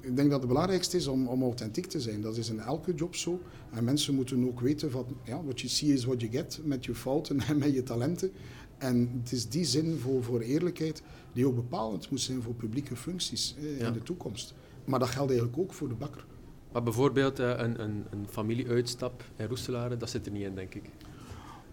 Ik 0.00 0.16
denk 0.16 0.30
dat 0.30 0.38
het 0.38 0.48
belangrijkste 0.48 0.96
is 0.96 1.06
om, 1.06 1.26
om 1.26 1.42
authentiek 1.42 1.86
te 1.86 2.00
zijn. 2.00 2.20
Dat 2.20 2.36
is 2.36 2.48
in 2.48 2.60
elke 2.60 2.94
job 2.94 3.14
zo. 3.14 3.40
En 3.70 3.84
mensen 3.84 4.14
moeten 4.14 4.46
ook 4.46 4.60
weten 4.60 4.90
van, 4.90 5.06
ja, 5.24 5.42
what 5.44 5.60
you 5.60 5.72
see 5.72 5.92
is 5.92 6.04
what 6.04 6.20
you 6.20 6.32
get, 6.32 6.60
met 6.64 6.84
je 6.84 6.94
fouten 6.94 7.40
en 7.48 7.58
met 7.58 7.74
je 7.74 7.82
talenten. 7.82 8.30
En 8.78 9.20
het 9.22 9.32
is 9.32 9.48
die 9.48 9.64
zin 9.64 9.98
voor, 9.98 10.24
voor 10.24 10.40
eerlijkheid 10.40 11.02
die 11.32 11.46
ook 11.46 11.54
bepalend 11.54 12.10
moet 12.10 12.20
zijn 12.20 12.42
voor 12.42 12.54
publieke 12.54 12.96
functies 12.96 13.54
eh, 13.58 13.86
in 13.86 13.92
de 13.92 14.02
toekomst. 14.02 14.54
Maar 14.84 14.98
dat 14.98 15.08
geldt 15.08 15.30
eigenlijk 15.30 15.60
ook 15.60 15.72
voor 15.72 15.88
de 15.88 15.94
bakker. 15.94 16.24
Maar 16.72 16.82
bijvoorbeeld 16.82 17.40
uh, 17.40 17.48
een, 17.48 17.82
een, 17.82 18.04
een 18.10 18.26
familieuitstap 18.30 19.24
in 19.36 19.46
Roeselare, 19.46 19.96
dat 19.96 20.10
zit 20.10 20.26
er 20.26 20.32
niet 20.32 20.42
in, 20.42 20.54
denk 20.54 20.74
ik. 20.74 20.90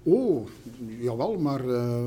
Oh, 0.04 0.48
jawel, 1.00 1.38
maar 1.38 1.66
uh, 1.66 2.06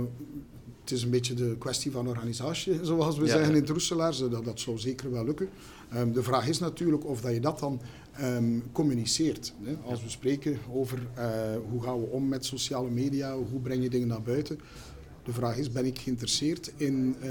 het 0.81 0.91
is 0.91 1.03
een 1.03 1.11
beetje 1.11 1.35
de 1.35 1.57
kwestie 1.59 1.91
van 1.91 2.09
organisatie, 2.09 2.79
zoals 2.85 3.19
we 3.19 3.25
ja, 3.25 3.31
zeggen 3.31 3.55
in 3.55 3.61
het 3.61 3.71
Roeselaars. 3.71 4.19
Dat, 4.19 4.45
dat 4.45 4.61
zou 4.61 4.79
zeker 4.79 5.11
wel 5.11 5.25
lukken. 5.25 5.49
Um, 5.95 6.13
de 6.13 6.23
vraag 6.23 6.49
is 6.49 6.59
natuurlijk 6.59 7.07
of 7.07 7.21
dat 7.21 7.33
je 7.33 7.41
dat 7.41 7.59
dan 7.59 7.81
um, 8.23 8.63
communiceert. 8.73 9.53
Hè? 9.63 9.77
Als 9.85 10.03
we 10.03 10.09
spreken 10.09 10.59
over 10.73 10.99
uh, 11.19 11.25
hoe 11.71 11.83
gaan 11.83 12.01
we 12.01 12.07
om 12.07 12.29
met 12.29 12.45
sociale 12.45 12.91
media, 12.91 13.37
hoe 13.37 13.61
breng 13.61 13.83
je 13.83 13.91
dingen 13.91 14.09
naar 14.09 14.23
buiten. 14.23 14.61
De 15.25 15.33
vraag 15.33 15.57
is, 15.57 15.73
ben 15.73 15.85
ik 15.85 15.99
geïnteresseerd 15.99 16.73
in 16.77 17.17
uh, 17.23 17.29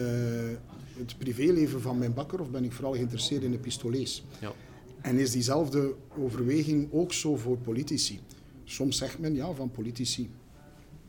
het 0.97 1.17
privéleven 1.17 1.81
van 1.81 1.97
mijn 1.97 2.13
bakker 2.13 2.41
of 2.41 2.49
ben 2.49 2.63
ik 2.63 2.71
vooral 2.71 2.93
geïnteresseerd 2.93 3.43
in 3.43 3.51
de 3.51 3.57
pistolees? 3.57 4.23
Ja. 4.41 4.53
En 5.01 5.17
is 5.17 5.31
diezelfde 5.31 5.93
overweging 6.17 6.87
ook 6.91 7.13
zo 7.13 7.35
voor 7.35 7.57
politici? 7.57 8.19
Soms 8.63 8.97
zegt 8.97 9.19
men, 9.19 9.35
ja, 9.35 9.53
van 9.53 9.71
politici 9.71 10.29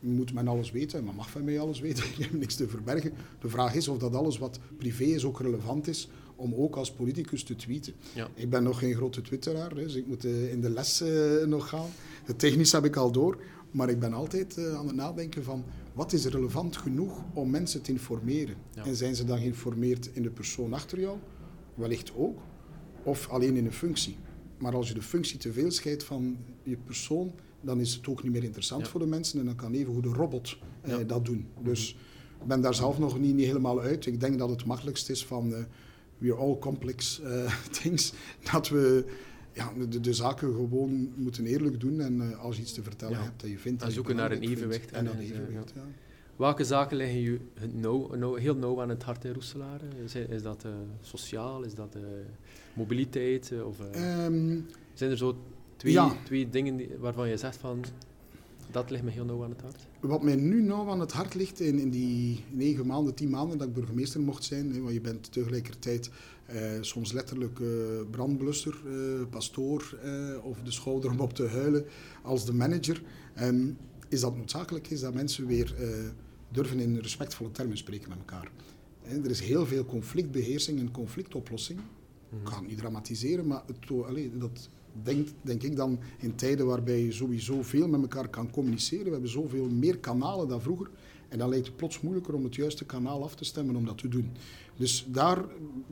moet 0.00 0.32
men 0.32 0.48
alles 0.48 0.70
weten, 0.70 1.04
maar 1.04 1.14
mag 1.14 1.30
van 1.30 1.44
mij 1.44 1.60
alles 1.60 1.80
weten, 1.80 2.04
ik 2.16 2.16
heb 2.18 2.32
niks 2.32 2.54
te 2.54 2.68
verbergen. 2.68 3.12
De 3.40 3.48
vraag 3.48 3.74
is 3.74 3.88
of 3.88 3.98
dat 3.98 4.14
alles 4.14 4.38
wat 4.38 4.58
privé 4.76 5.04
is 5.04 5.24
ook 5.24 5.40
relevant 5.40 5.88
is 5.88 6.08
om 6.38 6.54
ook 6.54 6.76
als 6.76 6.92
politicus 6.92 7.42
te 7.42 7.56
tweeten. 7.56 7.92
Ja. 8.14 8.28
Ik 8.34 8.50
ben 8.50 8.62
nog 8.62 8.78
geen 8.78 8.94
grote 8.94 9.20
twitteraar, 9.20 9.74
dus 9.74 9.94
ik 9.94 10.06
moet 10.06 10.24
uh, 10.24 10.52
in 10.52 10.60
de 10.60 10.70
les 10.70 11.02
uh, 11.02 11.44
nog 11.46 11.68
gaan. 11.68 11.88
Het 12.24 12.38
technisch 12.38 12.72
heb 12.72 12.84
ik 12.84 12.96
al 12.96 13.12
door, 13.12 13.38
maar 13.70 13.88
ik 13.88 13.98
ben 13.98 14.12
altijd 14.12 14.56
uh, 14.58 14.74
aan 14.74 14.86
het 14.86 14.96
nadenken 14.96 15.44
van 15.44 15.64
wat 15.92 16.12
is 16.12 16.24
relevant 16.24 16.76
genoeg 16.76 17.24
om 17.34 17.50
mensen 17.50 17.82
te 17.82 17.92
informeren. 17.92 18.56
Ja. 18.74 18.84
En 18.84 18.96
zijn 18.96 19.16
ze 19.16 19.24
dan 19.24 19.38
geïnformeerd 19.38 20.10
in 20.12 20.22
de 20.22 20.30
persoon 20.30 20.72
achter 20.72 21.00
jou? 21.00 21.18
Wellicht 21.74 22.12
ook. 22.16 22.38
Of 23.02 23.28
alleen 23.28 23.56
in 23.56 23.66
een 23.66 23.72
functie. 23.72 24.16
Maar 24.58 24.74
als 24.74 24.88
je 24.88 24.94
de 24.94 25.02
functie 25.02 25.38
te 25.38 25.52
veel 25.52 25.70
scheidt 25.70 26.04
van 26.04 26.36
je 26.62 26.76
persoon, 26.76 27.32
dan 27.60 27.80
is 27.80 27.94
het 27.94 28.08
ook 28.08 28.22
niet 28.22 28.32
meer 28.32 28.44
interessant 28.44 28.82
ja. 28.82 28.88
voor 28.88 29.00
de 29.00 29.06
mensen 29.06 29.40
en 29.40 29.46
dan 29.46 29.54
kan 29.56 29.72
even 29.72 29.92
hoe 29.92 30.02
de 30.02 30.08
robot 30.08 30.58
eh, 30.80 30.96
dat 31.06 31.24
doen. 31.24 31.46
Dus 31.62 31.96
ik 32.40 32.46
ben 32.46 32.60
daar 32.60 32.74
zelf 32.74 32.98
nog 32.98 33.20
niet, 33.20 33.34
niet, 33.34 33.46
helemaal 33.46 33.80
uit. 33.80 34.06
Ik 34.06 34.20
denk 34.20 34.38
dat 34.38 34.50
het 34.50 34.64
makkelijkst 34.64 35.10
is 35.10 35.26
van 35.26 35.50
uh, 35.50 35.58
we 36.18 36.32
are 36.32 36.40
all 36.40 36.58
complex 36.58 37.20
uh, 37.20 37.52
things, 37.82 38.12
dat 38.52 38.68
we 38.68 39.04
ja, 39.52 39.72
de, 39.88 40.00
de, 40.00 40.12
zaken 40.12 40.52
gewoon 40.52 41.12
moeten 41.16 41.46
eerlijk 41.46 41.80
doen 41.80 42.00
en 42.00 42.20
uh, 42.20 42.38
als 42.38 42.56
je 42.56 42.62
iets 42.62 42.72
te 42.72 42.82
vertellen 42.82 43.22
hebt 43.22 43.40
dat 43.40 43.50
je 43.50 43.58
vindt. 43.58 43.82
En 43.82 43.92
zoeken 43.92 44.16
naar 44.16 44.32
een 44.32 44.42
evenwicht. 44.42 44.90
En, 44.90 45.06
en 45.06 45.18
evenwicht, 45.18 45.72
ja. 45.74 45.82
Welke 46.36 46.64
zaken 46.64 46.96
liggen 46.96 47.20
je 47.20 47.38
nou, 47.72 48.18
nou, 48.18 48.40
heel 48.40 48.56
nauw 48.56 48.80
aan 48.82 48.88
het 48.88 49.02
hart 49.02 49.24
in 49.24 49.32
Roeselare? 49.32 49.84
Is, 50.04 50.14
is 50.14 50.42
dat 50.42 50.64
sociaal, 51.00 51.62
is 51.62 51.74
dat 51.74 51.96
mobiliteit? 52.72 53.52
of, 53.64 53.78
um, 53.80 54.66
zijn 54.94 55.10
er 55.10 55.16
zo 55.16 55.36
Twee, 55.78 55.92
ja. 55.92 56.12
twee 56.24 56.50
dingen 56.50 56.76
die, 56.76 56.90
waarvan 56.98 57.28
je 57.28 57.36
zegt 57.36 57.56
van... 57.56 57.84
Dat 58.70 58.90
ligt 58.90 59.02
me 59.02 59.10
heel 59.10 59.24
nauw 59.24 59.44
aan 59.44 59.50
het 59.50 59.60
hart. 59.60 59.86
Wat 60.00 60.22
mij 60.22 60.36
nu 60.36 60.62
nauw 60.62 60.88
aan 60.88 61.00
het 61.00 61.12
hart 61.12 61.34
ligt 61.34 61.60
in, 61.60 61.78
in 61.78 61.90
die 61.90 62.44
negen 62.50 62.86
maanden, 62.86 63.14
tien 63.14 63.30
maanden 63.30 63.58
dat 63.58 63.68
ik 63.68 63.74
burgemeester 63.74 64.20
mocht 64.20 64.44
zijn, 64.44 64.72
hè, 64.72 64.80
want 64.80 64.92
je 64.92 65.00
bent 65.00 65.32
tegelijkertijd 65.32 66.10
eh, 66.46 66.60
soms 66.80 67.12
letterlijk 67.12 67.58
uh, 67.58 67.68
brandblusser, 68.10 68.80
uh, 68.86 69.26
pastoor 69.30 69.98
of 70.42 70.58
de 70.62 70.70
schouder 70.70 71.10
om 71.10 71.20
op 71.20 71.32
te 71.32 71.46
huilen 71.46 71.84
als 72.22 72.44
de 72.44 72.52
manager, 72.52 73.02
um, 73.42 73.76
is 74.08 74.20
dat 74.20 74.36
noodzakelijk 74.36 74.90
is 74.90 75.00
dat 75.00 75.14
mensen 75.14 75.46
weer 75.46 75.74
durven 76.48 76.80
in 76.80 76.98
respectvolle 76.98 77.50
termen 77.50 77.76
spreken 77.76 78.08
met 78.08 78.18
elkaar. 78.18 78.50
Er 79.02 79.30
is 79.30 79.40
heel 79.40 79.66
veel 79.66 79.84
conflictbeheersing 79.84 80.78
en 80.78 80.90
conflictoplossing. 80.90 81.80
Ik 82.42 82.48
ga 82.48 82.58
het 82.58 82.68
niet 82.68 82.78
dramatiseren, 82.78 83.46
maar 83.46 83.62
het, 83.66 84.04
allez, 84.06 84.28
dat 84.34 84.68
denk, 85.02 85.62
ik 85.62 85.76
dan 85.76 85.98
in 86.18 86.34
tijden 86.34 86.66
waarbij 86.66 87.02
je 87.02 87.12
sowieso 87.12 87.62
veel 87.62 87.88
met 87.88 88.00
elkaar 88.00 88.28
kan 88.28 88.50
communiceren. 88.50 89.04
We 89.04 89.10
hebben 89.10 89.30
zoveel 89.30 89.68
meer 89.68 89.98
kanalen 89.98 90.48
dan 90.48 90.62
vroeger. 90.62 90.90
En 91.28 91.38
dan 91.38 91.48
lijkt 91.48 91.66
het 91.66 91.76
plots 91.76 92.00
moeilijker 92.00 92.34
om 92.34 92.44
het 92.44 92.54
juiste 92.54 92.84
kanaal 92.84 93.22
af 93.22 93.34
te 93.34 93.44
stemmen 93.44 93.76
om 93.76 93.84
dat 93.84 93.98
te 93.98 94.08
doen. 94.08 94.30
Dus 94.76 95.06
daar, 95.08 95.44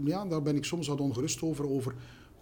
ja, 0.04 0.26
daar 0.26 0.42
ben 0.42 0.56
ik 0.56 0.64
soms 0.64 0.86
wat 0.86 1.00
ongerust 1.00 1.42
over, 1.42 1.68
over 1.68 1.94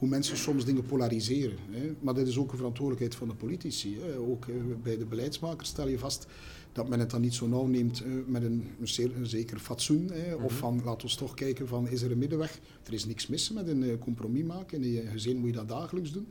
hoe 0.05 0.13
mensen 0.13 0.37
soms 0.37 0.65
dingen 0.65 0.87
polariseren. 0.87 1.57
Hè. 1.71 1.95
Maar 2.01 2.15
dat 2.15 2.27
is 2.27 2.39
ook 2.39 2.51
een 2.51 2.57
verantwoordelijkheid 2.57 3.15
van 3.15 3.29
de 3.29 3.35
politici. 3.35 3.99
Hè. 4.01 4.19
Ook 4.19 4.47
bij 4.83 4.99
de 4.99 5.05
beleidsmakers 5.05 5.69
stel 5.69 5.89
je 5.89 5.99
vast 5.99 6.27
dat 6.73 6.89
men 6.89 6.99
het 6.99 7.11
dan 7.11 7.21
niet 7.21 7.35
zo 7.35 7.47
nauw 7.47 7.67
neemt 7.67 8.03
uh, 8.07 8.15
met 8.27 8.43
een, 8.43 8.65
een, 8.81 9.27
zeker 9.27 9.59
fatsoen. 9.59 10.11
Hè, 10.13 10.35
Of 10.35 10.43
mhm. 10.43 10.55
van, 10.55 10.81
laten 10.85 11.09
we 11.09 11.15
toch 11.15 11.35
kijken 11.35 11.69
van, 11.69 11.89
is 11.89 12.03
er 12.03 12.11
een 12.11 12.19
middenweg? 12.19 12.61
Er 12.87 12.93
is 12.93 13.07
niks 13.07 13.27
mis 13.27 13.51
met 13.51 13.69
een 13.69 13.83
uh, 13.83 13.99
compromis 13.99 14.45
maken. 14.45 14.83
In 14.83 14.93
je 14.93 15.07
gezin 15.07 15.37
moet 15.37 15.49
je 15.49 15.57
dat 15.57 15.69
dagelijks 15.69 16.13
doen. 16.13 16.27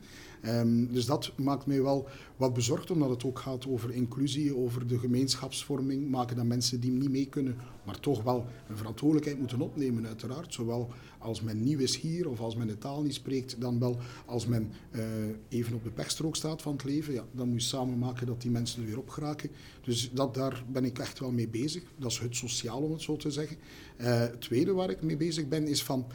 Um, 0.45 0.93
dus 0.93 1.05
dat 1.05 1.31
maakt 1.37 1.65
mij 1.65 1.81
wel 1.81 2.07
wat 2.37 2.53
bezorgd, 2.53 2.91
omdat 2.91 3.09
het 3.09 3.25
ook 3.25 3.39
gaat 3.39 3.67
over 3.67 3.91
inclusie, 3.91 4.55
over 4.55 4.87
de 4.87 4.99
gemeenschapsvorming. 4.99 6.09
Maken 6.09 6.35
dat 6.35 6.45
mensen 6.45 6.79
die 6.79 6.91
niet 6.91 7.09
mee 7.09 7.25
kunnen, 7.25 7.55
maar 7.85 7.99
toch 7.99 8.23
wel 8.23 8.45
een 8.69 8.77
verantwoordelijkheid 8.77 9.39
moeten 9.39 9.61
opnemen, 9.61 10.07
uiteraard. 10.07 10.53
Zowel 10.53 10.89
als 11.17 11.41
men 11.41 11.63
nieuw 11.63 11.79
is 11.79 11.97
hier 11.97 12.29
of 12.29 12.39
als 12.39 12.55
men 12.55 12.67
de 12.67 12.77
taal 12.77 13.01
niet 13.01 13.13
spreekt, 13.13 13.61
dan 13.61 13.79
wel 13.79 13.97
als 14.25 14.45
men 14.45 14.71
uh, 14.91 15.03
even 15.49 15.75
op 15.75 15.83
de 15.83 15.91
pechstrook 15.91 16.35
staat 16.35 16.61
van 16.61 16.73
het 16.73 16.83
leven. 16.83 17.13
Ja, 17.13 17.25
dan 17.31 17.49
moet 17.49 17.61
je 17.61 17.67
samen 17.67 17.97
maken 17.97 18.27
dat 18.27 18.41
die 18.41 18.51
mensen 18.51 18.81
er 18.81 18.87
weer 18.87 18.99
op 18.99 19.09
geraken. 19.09 19.49
Dus 19.81 20.11
dat, 20.13 20.33
daar 20.33 20.63
ben 20.71 20.85
ik 20.85 20.99
echt 20.99 21.19
wel 21.19 21.31
mee 21.31 21.47
bezig. 21.47 21.83
Dat 21.97 22.11
is 22.11 22.19
het 22.19 22.35
sociaal, 22.35 22.81
om 22.81 22.91
het 22.91 23.01
zo 23.01 23.15
te 23.15 23.31
zeggen. 23.31 23.57
Uh, 23.97 24.19
het 24.19 24.41
tweede 24.41 24.73
waar 24.73 24.89
ik 24.89 25.01
mee 25.01 25.17
bezig 25.17 25.47
ben, 25.47 25.67
is 25.67 25.83
van... 25.83 26.05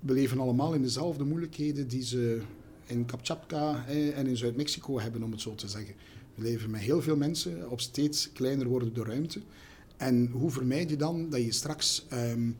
We 0.00 0.12
leven 0.12 0.40
allemaal 0.40 0.74
in 0.74 0.82
dezelfde 0.82 1.24
moeilijkheden 1.24 1.88
die 1.88 2.04
ze 2.04 2.42
in 2.92 3.04
Kamchatka 3.04 3.86
en 3.86 4.26
in 4.26 4.36
Zuid-Mexico 4.36 5.00
hebben, 5.00 5.22
om 5.22 5.30
het 5.30 5.40
zo 5.40 5.54
te 5.54 5.68
zeggen. 5.68 5.94
We 6.34 6.42
leven 6.42 6.70
met 6.70 6.80
heel 6.80 7.02
veel 7.02 7.16
mensen 7.16 7.70
op 7.70 7.80
steeds 7.80 8.32
kleiner 8.32 8.66
wordende 8.66 9.04
ruimte. 9.04 9.40
En 9.96 10.28
hoe 10.32 10.50
vermijd 10.50 10.90
je 10.90 10.96
dan 10.96 11.30
dat 11.30 11.44
je 11.44 11.52
straks 11.52 12.06
um, 12.12 12.56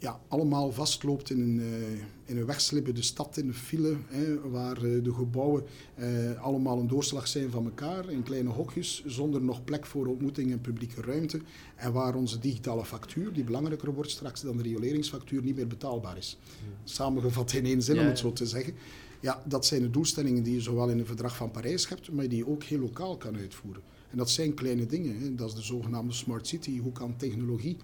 ja, 0.00 0.20
allemaal 0.28 0.72
vastloopt 0.72 1.30
in 1.30 1.40
een, 1.40 1.58
uh, 1.58 2.00
in 2.24 2.36
een 2.36 2.46
wegslippende 2.46 3.02
stad, 3.02 3.36
in 3.36 3.48
een 3.48 3.54
file, 3.54 3.96
hè, 4.06 4.50
waar 4.50 4.84
uh, 4.84 5.04
de 5.04 5.12
gebouwen 5.12 5.64
uh, 5.98 6.42
allemaal 6.42 6.78
een 6.78 6.88
doorslag 6.88 7.28
zijn 7.28 7.50
van 7.50 7.64
elkaar, 7.64 8.10
in 8.10 8.22
kleine 8.22 8.48
hokjes, 8.48 9.02
zonder 9.06 9.42
nog 9.42 9.64
plek 9.64 9.86
voor 9.86 10.06
ontmoeting 10.06 10.52
en 10.52 10.60
publieke 10.60 11.00
ruimte. 11.00 11.40
En 11.76 11.92
waar 11.92 12.14
onze 12.14 12.38
digitale 12.38 12.84
factuur, 12.84 13.32
die 13.32 13.44
belangrijker 13.44 13.94
wordt 13.94 14.10
straks 14.10 14.40
dan 14.40 14.56
de 14.56 14.62
rioleringsfactuur, 14.62 15.42
niet 15.42 15.56
meer 15.56 15.66
betaalbaar 15.66 16.16
is. 16.16 16.38
Samengevat 16.84 17.52
in 17.52 17.64
één 17.64 17.82
zin, 17.82 17.98
om 17.98 18.06
het 18.06 18.18
zo 18.18 18.32
te 18.32 18.46
zeggen. 18.46 18.74
Ja, 19.20 19.42
dat 19.46 19.66
zijn 19.66 19.82
de 19.82 19.90
doelstellingen 19.90 20.42
die 20.42 20.54
je 20.54 20.60
zowel 20.60 20.88
in 20.88 20.98
het 20.98 21.06
verdrag 21.06 21.36
van 21.36 21.50
Parijs 21.50 21.88
hebt, 21.88 22.12
maar 22.12 22.28
die 22.28 22.38
je 22.38 22.48
ook 22.48 22.62
heel 22.62 22.78
lokaal 22.78 23.16
kan 23.16 23.36
uitvoeren. 23.36 23.82
En 24.10 24.16
dat 24.16 24.30
zijn 24.30 24.54
kleine 24.54 24.86
dingen. 24.86 25.20
Hè. 25.20 25.34
Dat 25.34 25.48
is 25.48 25.54
de 25.54 25.62
zogenaamde 25.62 26.12
smart 26.12 26.46
city. 26.46 26.78
Hoe 26.78 26.92
kan 26.92 27.16
technologie 27.16 27.76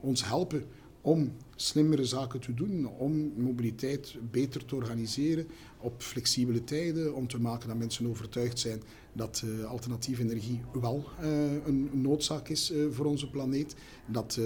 ons 0.00 0.24
helpen 0.24 0.64
om 1.00 1.32
slimmere 1.56 2.04
zaken 2.04 2.40
te 2.40 2.54
doen, 2.54 2.86
om 2.86 3.32
mobiliteit 3.36 4.16
beter 4.30 4.64
te 4.64 4.74
organiseren 4.74 5.46
op 5.80 6.02
flexibele 6.02 6.64
tijden, 6.64 7.14
om 7.14 7.28
te 7.28 7.40
maken 7.40 7.68
dat 7.68 7.76
mensen 7.76 8.06
overtuigd 8.06 8.58
zijn 8.58 8.82
dat 9.12 9.42
uh, 9.44 9.64
alternatieve 9.64 10.22
energie 10.22 10.60
wel 10.80 11.04
uh, 11.22 11.66
een 11.66 11.90
noodzaak 11.92 12.48
is 12.48 12.70
uh, 12.70 12.86
voor 12.90 13.04
onze 13.04 13.30
planeet. 13.30 13.74
Dat 14.06 14.40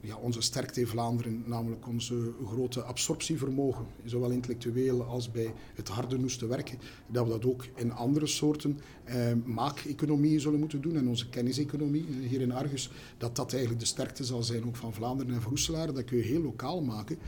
ja, 0.00 0.16
onze 0.20 0.40
sterkte 0.40 0.80
in 0.80 0.86
Vlaanderen, 0.86 1.42
namelijk 1.46 1.88
onze 1.88 2.32
grote 2.46 2.82
absorptievermogen, 2.82 3.86
zowel 4.04 4.30
intellectueel 4.30 5.02
als 5.02 5.30
bij 5.30 5.52
het 5.74 5.88
harde 5.88 6.18
noesten 6.18 6.48
werken, 6.48 6.78
dat 7.06 7.24
we 7.24 7.30
dat 7.30 7.46
ook 7.46 7.66
in 7.74 7.92
andere 7.92 8.26
soorten 8.26 8.78
eh, 9.04 9.32
maakeconomieën 9.44 10.40
zullen 10.40 10.58
moeten 10.58 10.80
doen 10.80 10.96
en 10.96 11.08
onze 11.08 11.28
kenniseconomie 11.28 12.06
eh, 12.08 12.28
hier 12.28 12.40
in 12.40 12.52
Argus, 12.52 12.90
dat 13.18 13.36
dat 13.36 13.52
eigenlijk 13.52 13.80
de 13.80 13.88
sterkte 13.88 14.24
zal 14.24 14.42
zijn 14.42 14.66
ook 14.66 14.76
van 14.76 14.92
Vlaanderen 14.92 15.34
en 15.34 15.40
van 15.40 15.50
Roeselaar. 15.50 15.92
Dat 15.92 16.04
kun 16.04 16.16
je 16.16 16.22
heel 16.22 16.42
lokaal 16.42 16.82
maken, 16.82 17.18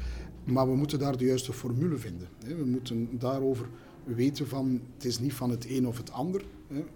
maar 0.44 0.70
we 0.70 0.76
moeten 0.76 0.98
daar 0.98 1.16
de 1.16 1.24
juiste 1.24 1.52
formule 1.52 1.96
vinden. 1.96 2.28
We 2.46 2.64
moeten 2.64 3.18
daarover 3.18 3.68
weten 4.04 4.48
van, 4.48 4.80
het 4.94 5.04
is 5.04 5.18
niet 5.18 5.34
van 5.34 5.50
het 5.50 5.66
een 5.68 5.86
of 5.86 5.96
het 5.96 6.10
ander. 6.10 6.44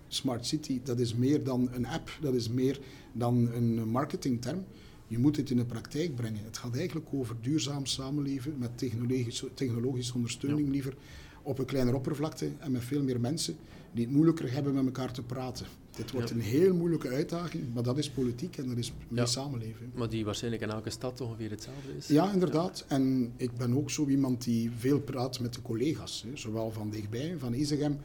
Smart 0.08 0.46
City, 0.46 0.80
dat 0.84 0.98
is 0.98 1.14
meer 1.14 1.44
dan 1.44 1.68
een 1.72 1.86
app, 1.86 2.18
dat 2.20 2.34
is 2.34 2.48
meer 2.48 2.80
dan 3.12 3.48
een 3.52 3.88
marketingterm. 3.88 4.64
Je 5.08 5.18
moet 5.18 5.36
het 5.36 5.50
in 5.50 5.56
de 5.56 5.64
praktijk 5.64 6.14
brengen. 6.14 6.44
Het 6.44 6.58
gaat 6.58 6.76
eigenlijk 6.76 7.06
over 7.12 7.36
duurzaam 7.40 7.86
samenleven 7.86 8.58
met 8.58 8.78
technologische, 8.78 9.54
technologische 9.54 10.14
ondersteuning 10.14 10.68
liever 10.68 10.94
op 11.42 11.58
een 11.58 11.64
kleiner 11.64 11.94
oppervlakte 11.94 12.50
en 12.58 12.72
met 12.72 12.84
veel 12.84 13.02
meer 13.02 13.20
mensen 13.20 13.56
die 13.92 14.04
het 14.04 14.14
moeilijker 14.14 14.52
hebben 14.52 14.74
met 14.74 14.84
elkaar 14.84 15.12
te 15.12 15.22
praten. 15.22 15.66
Dit 15.96 16.10
wordt 16.10 16.30
een 16.30 16.40
heel 16.40 16.74
moeilijke 16.74 17.08
uitdaging, 17.08 17.74
maar 17.74 17.82
dat 17.82 17.98
is 17.98 18.10
politiek 18.10 18.56
en 18.56 18.68
dat 18.68 18.76
is 18.76 18.92
mee 19.08 19.26
samenleven. 19.26 19.92
Maar 19.94 20.08
die 20.08 20.24
waarschijnlijk 20.24 20.62
in 20.62 20.70
elke 20.70 20.90
stad 20.90 21.20
ongeveer 21.20 21.50
hetzelfde 21.50 21.96
is. 21.96 22.06
Ja, 22.06 22.32
inderdaad. 22.32 22.84
En 22.88 23.32
ik 23.36 23.56
ben 23.56 23.76
ook 23.76 23.90
zo 23.90 24.06
iemand 24.06 24.44
die 24.44 24.70
veel 24.78 25.00
praat 25.00 25.40
met 25.40 25.54
de 25.54 25.62
collega's, 25.62 26.24
hè. 26.26 26.36
zowel 26.36 26.70
van 26.70 26.90
dichtbij, 26.90 27.34
van 27.38 27.52
Isegem 27.52 27.98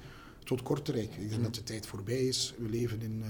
tot 0.44 0.62
Kortrijk. 0.62 1.12
Ik 1.12 1.18
denk 1.18 1.32
mhm. 1.32 1.42
dat 1.42 1.56
de 1.56 1.64
tijd 1.64 1.86
voorbij 1.86 2.28
is. 2.28 2.54
We 2.58 2.70
leven 2.70 3.02
in, 3.02 3.22
uh, 3.22 3.28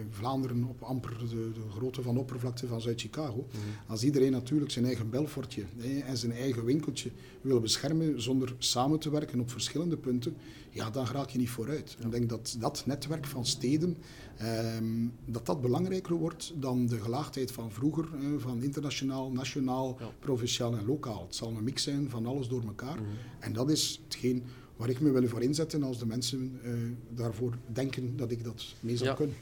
in 0.00 0.06
Vlaanderen 0.10 0.64
op 0.64 0.82
amper 0.82 1.18
de, 1.18 1.52
de 1.52 1.70
grootte 1.70 2.02
van 2.02 2.14
de 2.14 2.20
oppervlakte 2.20 2.66
van 2.66 2.80
Zuid-Chicago. 2.80 3.46
Mhm. 3.48 3.90
Als 3.90 4.04
iedereen 4.04 4.32
natuurlijk 4.32 4.70
zijn 4.70 4.84
eigen 4.84 5.10
belfortje 5.10 5.64
hè, 5.76 5.98
en 5.98 6.16
zijn 6.16 6.32
eigen 6.32 6.64
winkeltje 6.64 7.10
wil 7.40 7.60
beschermen 7.60 8.22
zonder 8.22 8.54
samen 8.58 8.98
te 8.98 9.10
werken 9.10 9.40
op 9.40 9.50
verschillende 9.50 9.96
punten, 9.96 10.36
ja, 10.70 10.90
dan 10.90 11.06
raak 11.06 11.30
je 11.30 11.38
niet 11.38 11.50
vooruit. 11.50 11.96
Ik 12.04 12.10
denk 12.10 12.28
dat 12.28 12.56
dat 12.58 12.82
netwerk 12.86 13.26
van 13.26 13.46
steden, 13.46 13.96
ehm, 14.36 15.06
dat 15.24 15.46
dat 15.46 15.60
belangrijker 15.60 16.14
wordt 16.14 16.52
dan 16.56 16.86
de 16.86 17.00
gelaagdheid 17.00 17.52
van 17.52 17.72
vroeger, 17.72 18.08
van 18.38 18.62
internationaal, 18.62 19.30
nationaal, 19.30 19.98
provinciaal 20.18 20.76
en 20.76 20.86
lokaal. 20.86 21.22
Het 21.26 21.36
zal 21.36 21.48
een 21.48 21.64
mix 21.64 21.82
zijn 21.82 22.10
van 22.10 22.26
alles 22.26 22.48
door 22.48 22.62
elkaar. 22.62 22.96
Mhm. 22.96 23.04
En 23.38 23.52
dat 23.52 23.70
is 23.70 24.00
hetgeen 24.04 24.42
waar 24.80 24.88
ik 24.88 25.00
me 25.00 25.10
wil 25.10 25.28
voor 25.28 25.42
inzetten 25.42 25.82
als 25.82 25.98
de 25.98 26.06
mensen 26.06 26.60
uh, 26.64 26.72
daarvoor 27.08 27.58
denken 27.72 28.16
dat 28.16 28.30
ik 28.30 28.44
dat 28.44 28.74
mee 28.80 28.96
zou 28.96 29.16
kunnen. 29.16 29.36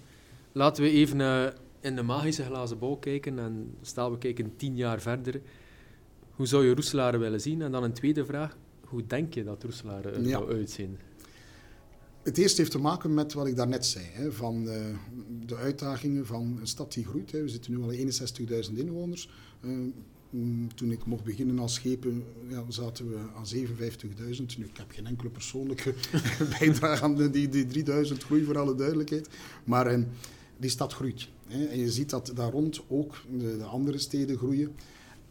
Laten 0.59 0.83
we 0.83 0.91
even 0.91 1.21
uh, 1.21 1.47
in 1.81 1.97
de 1.97 2.03
magische 2.03 2.45
glazen 2.45 2.79
bol 2.79 2.97
kijken 2.97 3.39
en 3.39 3.75
stel 3.83 4.11
we 4.11 4.19
kijken 4.19 4.57
tien 4.57 4.77
jaar 4.77 5.01
verder. 5.01 5.41
Hoe 6.31 6.47
zou 6.47 6.67
je 6.67 6.75
Roeselare 6.75 7.19
willen 7.19 7.41
zien? 7.41 7.63
En 7.63 7.73
dan 7.73 7.83
een 7.83 7.93
tweede 7.93 8.25
vraag, 8.25 8.57
hoe 8.81 9.07
denk 9.07 9.35
je 9.35 9.45
dat 9.45 9.63
Roeselare 9.63 10.11
er 10.11 10.23
ja. 10.23 10.29
zou 10.29 10.53
uitzien? 10.53 10.99
Het 12.23 12.39
eerste 12.39 12.61
heeft 12.61 12.73
te 12.73 12.79
maken 12.79 13.15
met 13.15 13.33
wat 13.33 13.47
ik 13.47 13.57
daarnet 13.57 13.87
zei, 13.87 14.05
hè, 14.13 14.33
van 14.33 14.63
uh, 14.63 14.87
de 15.47 15.57
uitdagingen 15.57 16.27
van 16.27 16.57
een 16.61 16.67
stad 16.67 16.93
die 16.93 17.07
groeit. 17.07 17.33
Hè. 17.33 17.43
We 17.43 17.49
zitten 17.49 17.73
nu 17.73 17.83
al 17.83 17.93
61.000 17.93 18.75
inwoners. 18.75 19.31
Uh, 19.61 19.73
toen 20.75 20.91
ik 20.91 21.05
mocht 21.05 21.25
beginnen 21.25 21.59
als 21.59 21.75
schepen, 21.75 22.25
ja, 22.49 22.65
zaten 22.69 23.11
we 23.11 23.19
aan 23.37 23.47
57.000. 23.55 24.59
Nu, 24.59 24.65
ik 24.65 24.77
heb 24.77 24.91
geen 24.91 25.07
enkele 25.07 25.31
persoonlijke 25.31 25.95
bijdrage 26.59 27.03
aan 27.03 27.31
die, 27.31 27.49
die 27.49 27.67
3000 27.67 28.25
groei, 28.25 28.45
voor 28.45 28.59
alle 28.59 28.75
duidelijkheid. 28.75 29.29
Maar 29.65 29.87
die 30.59 30.71
stad 30.71 30.93
groeit. 30.93 31.29
Hè. 31.47 31.65
En 31.65 31.79
je 31.79 31.91
ziet 31.91 32.11
dat 32.11 32.33
daar 32.35 32.51
rond 32.51 32.81
ook 32.89 33.15
de, 33.39 33.57
de 33.57 33.65
andere 33.65 33.99
steden 33.99 34.37
groeien. 34.37 34.75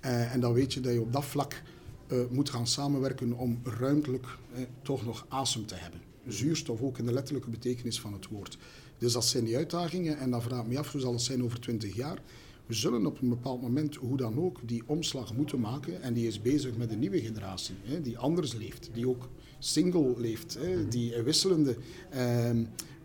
Uh, 0.05 0.34
en 0.34 0.39
dan 0.39 0.53
weet 0.53 0.74
je 0.74 0.79
dat 0.79 0.93
je 0.93 1.01
op 1.01 1.13
dat 1.13 1.25
vlak 1.25 1.62
uh, 2.07 2.19
moet 2.29 2.50
gaan 2.50 2.67
samenwerken 2.67 3.34
om 3.34 3.60
ruimtelijk 3.63 4.25
uh, 4.25 4.60
toch 4.81 5.05
nog 5.05 5.25
asem 5.27 5.65
te 5.65 5.75
hebben. 5.75 6.01
Zuurstof 6.27 6.81
ook 6.81 6.98
in 6.98 7.05
de 7.05 7.13
letterlijke 7.13 7.50
betekenis 7.50 8.00
van 8.00 8.13
het 8.13 8.27
woord. 8.27 8.57
Dus 8.98 9.13
dat 9.13 9.25
zijn 9.25 9.43
die 9.43 9.55
uitdagingen 9.55 10.17
en 10.17 10.31
dan 10.31 10.41
vraag 10.41 10.62
ik 10.62 10.67
me 10.67 10.77
af 10.77 10.91
hoe 10.91 11.01
zal 11.01 11.12
het 11.12 11.22
zijn 11.22 11.43
over 11.43 11.60
20 11.60 11.96
jaar. 11.96 12.22
We 12.65 12.74
zullen 12.74 13.05
op 13.05 13.22
een 13.22 13.29
bepaald 13.29 13.62
moment, 13.62 13.96
hoe 13.96 14.17
dan 14.17 14.39
ook, 14.39 14.60
die 14.65 14.84
omslag 14.86 15.36
moeten 15.36 15.60
maken. 15.60 16.01
En 16.01 16.13
die 16.13 16.27
is 16.27 16.41
bezig 16.41 16.77
met 16.77 16.91
een 16.91 17.00
nieuwe 17.00 17.22
generatie, 17.22 17.75
hè, 17.84 18.01
die 18.01 18.17
anders 18.17 18.53
leeft, 18.53 18.89
die 18.93 19.07
ook 19.07 19.29
single 19.60 20.13
leeft, 20.17 20.57
hè, 20.60 20.75
mhm. 20.75 20.89
die 20.89 21.22
wisselende 21.22 21.77
eh, 22.10 22.50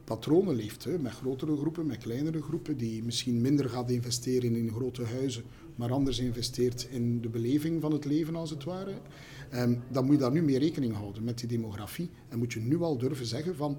patronen 0.05 0.55
leeft. 0.55 0.85
Hè, 0.85 0.99
met 0.99 1.13
grotere 1.13 1.57
groepen, 1.57 1.87
met 1.87 1.99
kleinere 1.99 2.43
groepen, 2.43 2.77
die 2.77 3.05
misschien 3.05 3.41
minder 3.41 3.69
gaat 3.69 3.91
investeren 3.91 4.57
in 4.57 4.73
grote 4.73 5.05
huizen, 5.05 5.43
maar 5.77 5.93
anders 5.93 6.19
investeert 6.19 6.89
in 6.91 7.21
de 7.21 7.29
beleving 7.29 7.81
van 7.81 7.93
het 7.93 8.05
leven 8.05 8.37
als 8.37 8.51
het 8.51 8.65
ware. 8.65 8.95
Um, 9.55 9.83
dan 9.91 10.05
moet 10.05 10.15
je 10.15 10.21
daar 10.21 10.33
nu 10.33 10.43
mee 10.43 10.59
rekening 10.59 10.95
houden 10.95 11.25
met 11.25 11.39
die 11.39 11.49
demografie. 11.49 12.11
En 12.29 12.39
moet 12.39 12.53
je 12.53 12.61
nu 12.61 12.83
al 12.83 12.99
durven 12.99 13.27
zeggen 13.27 13.57
van 13.57 13.77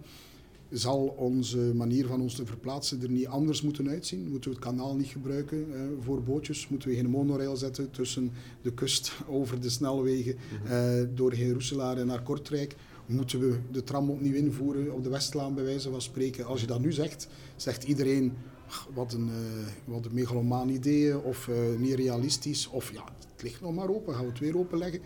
zal 0.74 1.14
onze 1.18 1.74
manier 1.74 2.08
van 2.08 2.22
ons 2.22 2.36
te 2.36 2.46
verplaatsen 2.46 3.02
er 3.02 3.10
niet 3.10 3.28
anders 3.28 3.62
moeten 3.62 3.90
uitzien? 3.90 4.30
Moeten 4.30 4.50
we 4.50 4.56
het 4.56 4.66
kanaal 4.66 4.96
niet 4.96 5.08
gebruiken 5.08 5.68
uh, 5.70 5.82
voor 6.00 6.24
bootjes? 6.24 6.68
Moeten 6.68 6.90
we 6.90 6.96
geen 6.96 7.10
monorail 7.10 7.56
zetten 7.56 7.92
tussen 7.92 8.32
de 8.62 8.74
kust 8.74 9.14
over 9.28 9.62
de 9.62 9.70
snelwegen 9.70 10.36
uh, 10.66 11.02
door 11.14 11.36
Roeselaar 11.36 11.98
en 11.98 12.08
naar 12.08 12.24
Kortrijk? 12.24 12.76
Moeten 13.14 13.40
we 13.40 13.60
de 13.72 13.84
tram 13.84 14.10
opnieuw 14.10 14.34
invoeren 14.34 14.94
op 14.94 15.04
de 15.04 15.10
Westlaan 15.10 15.54
bij 15.54 15.64
wijze 15.64 15.90
van 15.90 16.02
spreken? 16.02 16.46
Als 16.46 16.62
je 16.62 16.68
dat 16.68 16.80
nu 16.80 16.92
zegt, 16.92 17.28
zegt 17.56 17.84
iedereen 17.84 18.34
wat 18.94 19.14
een, 19.14 19.28
uh, 19.28 19.68
wat 19.86 20.06
een 20.06 20.14
megalomaan 20.14 20.70
idee 20.70 21.20
of 21.20 21.50
niet 21.78 21.94
realistisch 21.94 22.68
of 22.68 22.92
ja, 22.92 23.04
het 23.32 23.44
ligt 23.44 23.62
nog 23.62 23.74
maar 23.74 23.90
open, 23.90 24.14
gaan 24.14 24.24
we 24.24 24.30
het 24.30 24.40
weer 24.40 24.58
openleggen? 24.58 25.02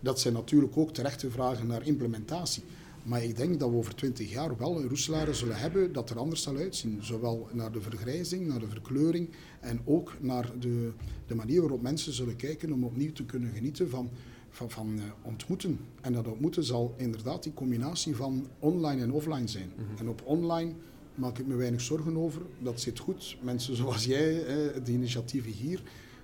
Dat 0.00 0.20
zijn 0.20 0.34
natuurlijk 0.34 0.76
ook 0.76 0.94
terechte 0.94 1.30
vragen 1.30 1.66
naar 1.66 1.86
implementatie. 1.86 2.62
Maar 3.04 3.22
ik 3.22 3.36
denk 3.36 3.60
dat 3.60 3.70
we 3.70 3.76
over 3.76 3.94
twintig 3.94 4.30
jaar 4.30 4.56
wel 4.56 4.76
een 4.76 4.88
roeselaren 4.88 5.34
zullen 5.34 5.56
hebben 5.56 5.92
dat 5.92 6.10
er 6.10 6.18
anders 6.18 6.42
zal 6.42 6.56
uitzien. 6.56 6.98
Zowel 7.02 7.48
naar 7.52 7.72
de 7.72 7.80
vergrijzing, 7.80 8.46
naar 8.46 8.58
de 8.58 8.68
verkleuring 8.68 9.28
en 9.60 9.80
ook 9.84 10.16
naar 10.20 10.50
de, 10.58 10.92
de 11.26 11.34
manier 11.34 11.60
waarop 11.60 11.82
mensen 11.82 12.12
zullen 12.12 12.36
kijken 12.36 12.72
om 12.72 12.84
opnieuw 12.84 13.12
te 13.12 13.24
kunnen 13.24 13.50
genieten 13.54 13.90
van, 13.90 14.10
van, 14.54 14.70
van 14.70 14.96
uh, 14.96 15.02
ontmoeten. 15.22 15.78
En 16.00 16.12
dat 16.12 16.26
ontmoeten 16.26 16.64
zal 16.64 16.94
inderdaad 16.96 17.42
die 17.42 17.54
combinatie 17.54 18.16
van 18.16 18.46
online 18.58 19.02
en 19.02 19.12
offline 19.12 19.48
zijn. 19.48 19.70
Mhm. 19.76 19.98
En 19.98 20.08
op 20.08 20.22
online 20.24 20.72
maak 21.14 21.38
ik 21.38 21.46
me 21.46 21.54
weinig 21.54 21.80
zorgen 21.80 22.16
over. 22.16 22.42
Dat 22.58 22.80
zit 22.80 22.98
goed. 22.98 23.36
Mensen 23.40 23.76
zoals 23.82 24.04
jij, 24.04 24.44
eh, 24.44 24.84
de 24.84 24.92
initiatieven 24.92 25.52
hier. 25.52 25.82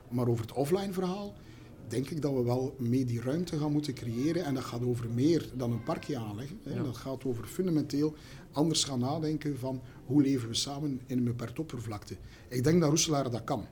Maar 0.09 0.29
over 0.29 0.45
het 0.45 0.55
offline 0.55 0.93
verhaal 0.93 1.35
denk 1.89 2.11
ik 2.11 2.23
dat 2.23 2.33
we 2.33 2.43
wel 2.43 2.75
mee 2.79 3.05
die 3.05 3.21
ruimte 3.21 3.59
gaan 3.59 3.73
moeten 3.73 3.95
creëren. 3.95 4.45
En 4.45 4.55
dat 4.55 4.65
gaat 4.65 4.85
over 4.85 5.11
meer 5.15 5.49
dan 5.57 5.73
een 5.73 5.83
parkje 5.83 6.19
aanleggen. 6.19 6.59
Hè. 6.63 6.83
Dat 6.83 6.97
gaat 6.97 7.25
over 7.25 7.45
fundamenteel 7.45 8.15
anders 8.53 8.85
gaan 8.85 8.99
nadenken 8.99 9.59
van 9.59 9.81
hoe 10.07 10.23
leven 10.23 10.49
we 10.49 10.55
samen 10.55 11.01
in 11.07 11.19
een 11.19 11.25
beperkt 11.25 11.59
oppervlakte. 11.59 12.17
Ik 12.49 12.65
denk 12.65 12.81
dat 12.81 12.89
Roeselaar 12.89 13.31
dat 13.31 13.45
kan. 13.45 13.67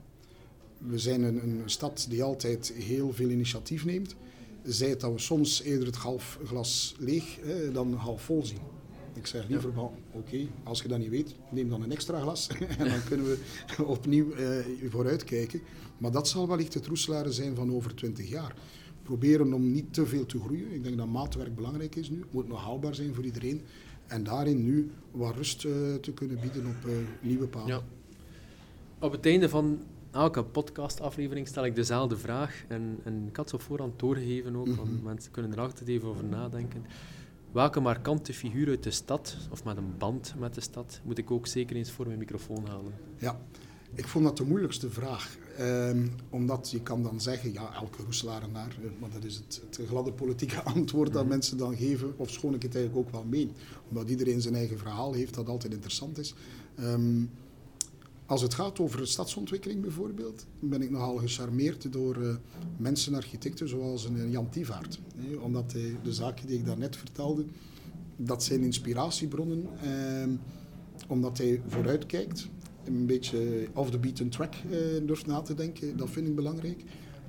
We 0.77 0.99
zijn 0.99 1.23
een, 1.23 1.43
een, 1.43 1.61
stad 1.65 2.05
die 2.09 2.23
altijd 2.23 2.73
heel 2.75 3.13
veel 3.13 3.29
initiatief 3.29 3.85
neemt. 3.85 4.15
Zij 4.63 4.97
dat 4.97 5.11
we 5.11 5.19
soms 5.19 5.61
eerder 5.61 5.85
het 5.85 5.95
half 5.95 6.39
glas 6.45 6.95
leeg 6.97 7.37
hè, 7.41 7.71
dan 7.71 7.93
half 7.93 8.21
vol 8.21 8.45
zien. 8.45 8.59
Ik 9.13 9.27
zeg 9.27 9.47
liever 9.47 9.73
van, 9.73 9.91
oké, 10.11 10.47
als 10.63 10.81
je 10.81 10.87
dat 10.87 10.99
niet 10.99 11.09
weet, 11.09 11.35
neem 11.51 11.69
dan 11.69 11.81
een 11.81 11.91
extra 11.91 12.19
glas 12.19 12.47
en 12.79 12.89
dan 12.89 13.03
kunnen 13.03 13.25
we 13.25 13.37
opnieuw 13.85 14.35
uh, 14.35 14.57
vooruitkijken. 14.89 15.61
Maar 15.97 16.11
dat 16.11 16.27
zal 16.27 16.47
wellicht 16.47 16.73
het 16.73 16.85
roeselaren 16.85 17.33
zijn 17.33 17.55
van 17.55 17.73
over 17.73 17.95
20 17.95 18.29
jaar. 18.29 18.55
Proberen 19.03 19.53
om 19.53 19.71
niet 19.71 19.93
te 19.93 20.05
veel 20.05 20.25
te 20.25 20.39
groeien. 20.39 20.73
Ik 20.73 20.83
denk 20.83 20.97
dat 20.97 21.07
maatwerk 21.07 21.55
belangrijk 21.55 21.95
is 21.95 22.09
nu. 22.09 22.23
Moet 22.31 22.47
nog 22.47 22.63
haalbaar 22.63 22.95
zijn 22.95 23.15
voor 23.15 23.25
iedereen. 23.25 23.61
En 24.07 24.23
daarin 24.23 24.63
nu 24.63 24.91
wat 25.11 25.35
rust 25.35 25.63
uh, 25.63 25.95
te 25.95 26.11
kunnen 26.13 26.39
bieden 26.39 26.65
op 26.65 26.89
uh, 26.89 26.93
nieuwe 27.21 27.47
paden. 27.47 27.67
Ja. 27.67 27.83
Op 28.99 29.11
het 29.11 29.25
einde 29.25 29.49
van 29.49 29.79
elke 30.11 30.43
podcastaflevering 30.43 31.47
stel 31.47 31.65
ik 31.65 31.75
dezelfde 31.75 32.17
vraag. 32.17 32.63
En, 32.67 32.99
en 33.03 33.27
ik 33.27 33.35
had 33.35 33.49
ze 33.49 33.55
op 33.55 33.61
voorhand 33.61 33.99
doorgegeven 33.99 34.55
ook, 34.55 34.65
mm 34.65 34.73
-hmm. 34.73 34.85
want 34.85 35.03
mensen 35.03 35.31
kunnen 35.31 35.51
er 35.51 35.59
altijd 35.59 35.89
even 35.89 36.07
over 36.07 36.25
nadenken. 36.25 36.85
Welke 37.51 37.79
markante 37.79 38.33
figuur 38.33 38.67
uit 38.67 38.83
de 38.83 38.91
stad, 38.91 39.37
of 39.51 39.63
met 39.63 39.77
een 39.77 39.97
band 39.97 40.33
met 40.37 40.53
de 40.53 40.61
stad, 40.61 40.99
moet 41.03 41.17
ik 41.17 41.31
ook 41.31 41.47
zeker 41.47 41.75
eens 41.75 41.91
voor 41.91 42.07
mijn 42.07 42.19
microfoon 42.19 42.65
halen? 42.65 42.93
Ja, 43.17 43.39
ik 43.93 44.07
vond 44.07 44.25
dat 44.25 44.37
de 44.37 44.43
moeilijkste 44.43 44.89
vraag. 44.89 45.37
Um, 45.59 46.11
omdat 46.29 46.71
je 46.71 46.81
kan 46.81 47.03
dan 47.03 47.21
zeggen, 47.21 47.53
ja, 47.53 47.73
elke 47.73 48.03
Roeselarenaar, 48.03 48.75
eh, 48.83 48.89
maar 48.99 49.09
dat 49.09 49.23
is 49.23 49.35
het, 49.35 49.61
het 49.65 49.87
gladde 49.87 50.11
politieke 50.11 50.61
antwoord 50.75 51.13
dat 51.13 51.21
mhm. 51.21 51.31
mensen 51.31 51.57
dan 51.57 51.77
geven, 51.77 52.13
of 52.17 52.29
schoon 52.29 52.53
ik 52.53 52.61
het 52.61 52.75
eigenlijk 52.75 53.07
ook 53.07 53.13
wel 53.13 53.25
meen. 53.29 53.51
Omdat 53.89 54.09
iedereen 54.09 54.41
zijn 54.41 54.55
eigen 54.55 54.77
verhaal 54.77 55.13
heeft, 55.13 55.33
dat 55.33 55.49
altijd 55.49 55.73
interessant 55.73 56.17
is. 56.17 56.33
Um, 56.79 57.29
als 58.29 58.41
het 58.41 58.53
gaat 58.53 58.79
over 58.79 59.07
stadsontwikkeling 59.07 59.81
bijvoorbeeld, 59.81 60.45
ben 60.59 60.81
ik 60.81 60.89
nogal 60.89 61.15
gecharmeerd 61.15 61.93
door 61.93 62.17
uh, 62.17 62.35
mensen, 62.77 63.15
architecten 63.15 63.69
zoals 63.69 64.05
een 64.05 64.31
Jan 64.31 64.49
Tivaart. 64.49 64.99
Omdat 65.41 65.71
hij, 65.71 65.97
de 66.03 66.13
zaken 66.13 66.47
die 66.47 66.57
ik 66.57 66.65
daarnet 66.65 66.97
vertelde, 66.97 67.45
dat 68.15 68.43
zijn 68.43 68.61
inspiratiebronnen. 68.61 69.67
Eh, 69.81 70.27
omdat 71.07 71.37
hij 71.37 71.61
vooruitkijkt, 71.67 72.47
een 72.83 73.05
beetje 73.05 73.67
off 73.73 73.89
the 73.89 73.97
beaten 73.97 74.29
track 74.29 74.53
eh, 74.53 74.77
durft 75.05 75.25
na 75.25 75.41
te 75.41 75.53
denken, 75.53 75.97
dat 75.97 76.09
vind 76.09 76.27
ik 76.27 76.35
belangrijk. 76.35 76.83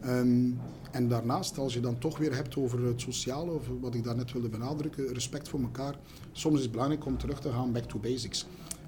Um, 0.07 0.59
en 0.91 1.09
daarnaast, 1.09 1.59
als 1.59 1.75
je 1.75 1.81
dan 1.81 1.99
toch 1.99 2.19
weer 2.19 2.35
hebt 2.35 2.57
over 2.57 2.85
het 2.85 3.01
sociale, 3.01 3.51
of 3.51 3.69
wat 3.81 3.95
ik 3.95 4.05
daarnet 4.05 4.33
wilde 4.33 4.49
benadrukken, 4.49 5.13
respect 5.13 5.49
voor 5.49 5.61
elkaar. 5.61 5.99
Soms 6.33 6.57
is 6.57 6.63
het 6.63 6.73
belangrijk 6.73 7.07
om 7.07 7.19
terug 7.19 7.41
te 7.41 7.51
gaan 7.51 7.73
back 7.73 7.85
to 7.85 7.99
basics. 7.99 8.47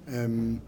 Um, 0.09 0.61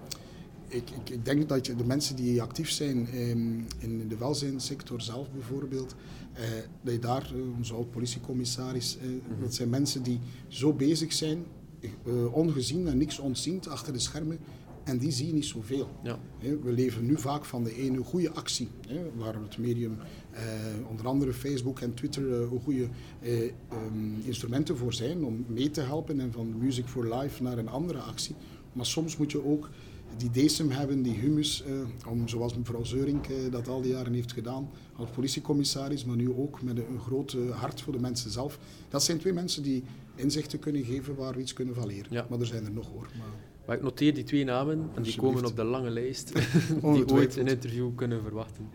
ik, 0.74 0.90
ik, 0.90 1.10
ik, 1.10 1.24
denk 1.24 1.48
dat 1.48 1.66
je, 1.66 1.76
de 1.76 1.84
mensen 1.84 2.16
die 2.16 2.42
actief 2.42 2.70
zijn 2.70 3.08
in, 3.08 3.66
in 3.78 4.08
de 4.08 4.16
welzijnssector 4.16 5.00
zelf 5.00 5.30
bijvoorbeeld, 5.30 5.94
eh, 6.32 6.42
dat 6.82 6.92
je 6.92 6.98
daar, 6.98 7.32
eh, 7.34 7.56
onze 7.56 7.74
oud-politiecommissaris, 7.74 8.98
eh, 8.98 9.06
mm 9.06 9.22
dat 9.40 9.54
zijn 9.54 9.68
mensen 9.68 10.02
die 10.02 10.18
zo 10.48 10.72
bezig 10.72 11.12
zijn, 11.12 11.44
eh, 11.80 12.34
ongezien 12.34 12.86
en 12.86 12.98
niks 12.98 13.18
ontziend 13.18 13.68
achter 13.68 13.92
de 13.92 13.98
schermen, 13.98 14.38
en 14.84 14.98
die 14.98 15.10
zie 15.10 15.26
je 15.26 15.32
niet 15.32 15.44
zoveel. 15.44 15.88
Ja. 16.02 16.18
We 16.38 16.72
leven 16.72 17.06
nu 17.06 17.18
vaak 17.18 17.44
van 17.44 17.64
de 17.64 17.74
ene 17.74 18.04
goede 18.04 18.30
actie, 18.30 18.68
waar 19.16 19.34
het 19.34 19.58
medium, 19.58 19.98
eh, 20.30 20.42
onder 20.90 21.06
andere 21.06 21.32
Facebook 21.32 21.80
en 21.80 21.94
Twitter, 21.94 22.42
eh, 22.42 22.48
goede 22.62 22.88
eh, 23.20 23.42
um, 23.42 24.22
instrumenten 24.24 24.76
voor 24.76 24.92
zijn 24.92 25.24
om 25.24 25.44
mee 25.48 25.70
te 25.70 25.80
helpen 25.80 26.20
en 26.20 26.32
van 26.32 26.54
Music 26.58 26.86
for 26.86 27.14
Life 27.14 27.42
naar 27.42 27.58
een 27.58 27.68
andere 27.68 27.98
actie. 27.98 28.34
Maar 28.72 28.86
soms 28.86 29.16
moet 29.16 29.30
je 29.30 29.44
ook 29.44 29.70
die 30.16 30.30
decem 30.30 30.70
hebben, 30.70 31.02
die 31.02 31.14
humus, 31.14 31.62
eh, 31.62 32.08
om, 32.08 32.28
zoals 32.28 32.56
mevrouw 32.56 32.84
Zeurink 32.84 33.26
eh, 33.26 33.36
dat 33.50 33.68
al 33.68 33.80
die 33.80 33.92
jaren 33.92 34.12
heeft 34.12 34.32
gedaan, 34.32 34.70
als 34.96 35.10
politiecommissaris, 35.10 36.04
maar 36.04 36.16
nu 36.16 36.32
ook 36.32 36.62
met 36.62 36.76
een, 36.76 36.84
een 36.90 37.00
groot 37.00 37.36
hart 37.50 37.80
voor 37.80 37.92
de 37.92 38.00
mensen 38.00 38.30
zelf. 38.30 38.58
Dat 38.88 39.02
zijn 39.02 39.18
twee 39.18 39.32
mensen 39.32 39.62
die 39.62 39.82
inzichten 40.14 40.58
kunnen 40.58 40.84
geven 40.84 41.14
waar 41.14 41.34
we 41.34 41.40
iets 41.40 41.52
kunnen 41.52 41.74
valeren. 41.74 42.06
Ja. 42.10 42.26
Maar 42.28 42.40
er 42.40 42.46
zijn 42.46 42.64
er 42.64 42.72
nog 42.72 42.90
hoor. 42.90 43.08
Maar... 43.18 43.26
maar 43.66 43.76
ik 43.76 43.82
noteer 43.82 44.14
die 44.14 44.24
twee 44.24 44.44
namen 44.44 44.90
en 44.94 45.02
die 45.02 45.16
komen 45.16 45.44
op 45.44 45.56
de 45.56 45.64
lange 45.64 45.90
lijst 45.90 46.32
die 46.94 47.08
ooit 47.08 47.36
een 47.36 47.46
interview 47.46 47.94
kunnen 47.94 48.22
verwachten. 48.22 48.68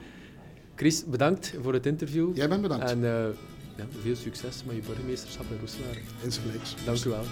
Chris, 0.76 1.06
bedankt 1.06 1.56
voor 1.62 1.74
het 1.74 1.86
interview. 1.86 2.36
Jij 2.36 2.50
bent 2.50 2.62
bedankt. 2.62 2.90
En 2.90 2.98
uh, 2.98 3.04
ja, 3.78 3.88
veel 4.02 4.16
succes 4.16 4.64
met 4.66 4.76
je 4.76 4.82
burgemeesterschap 4.82 5.46
in 5.52 5.58
Roeselaar. 5.60 6.02
Insgelijks. 6.24 6.76
Dank 6.86 7.06
u 7.06 7.10
wel. 7.10 7.24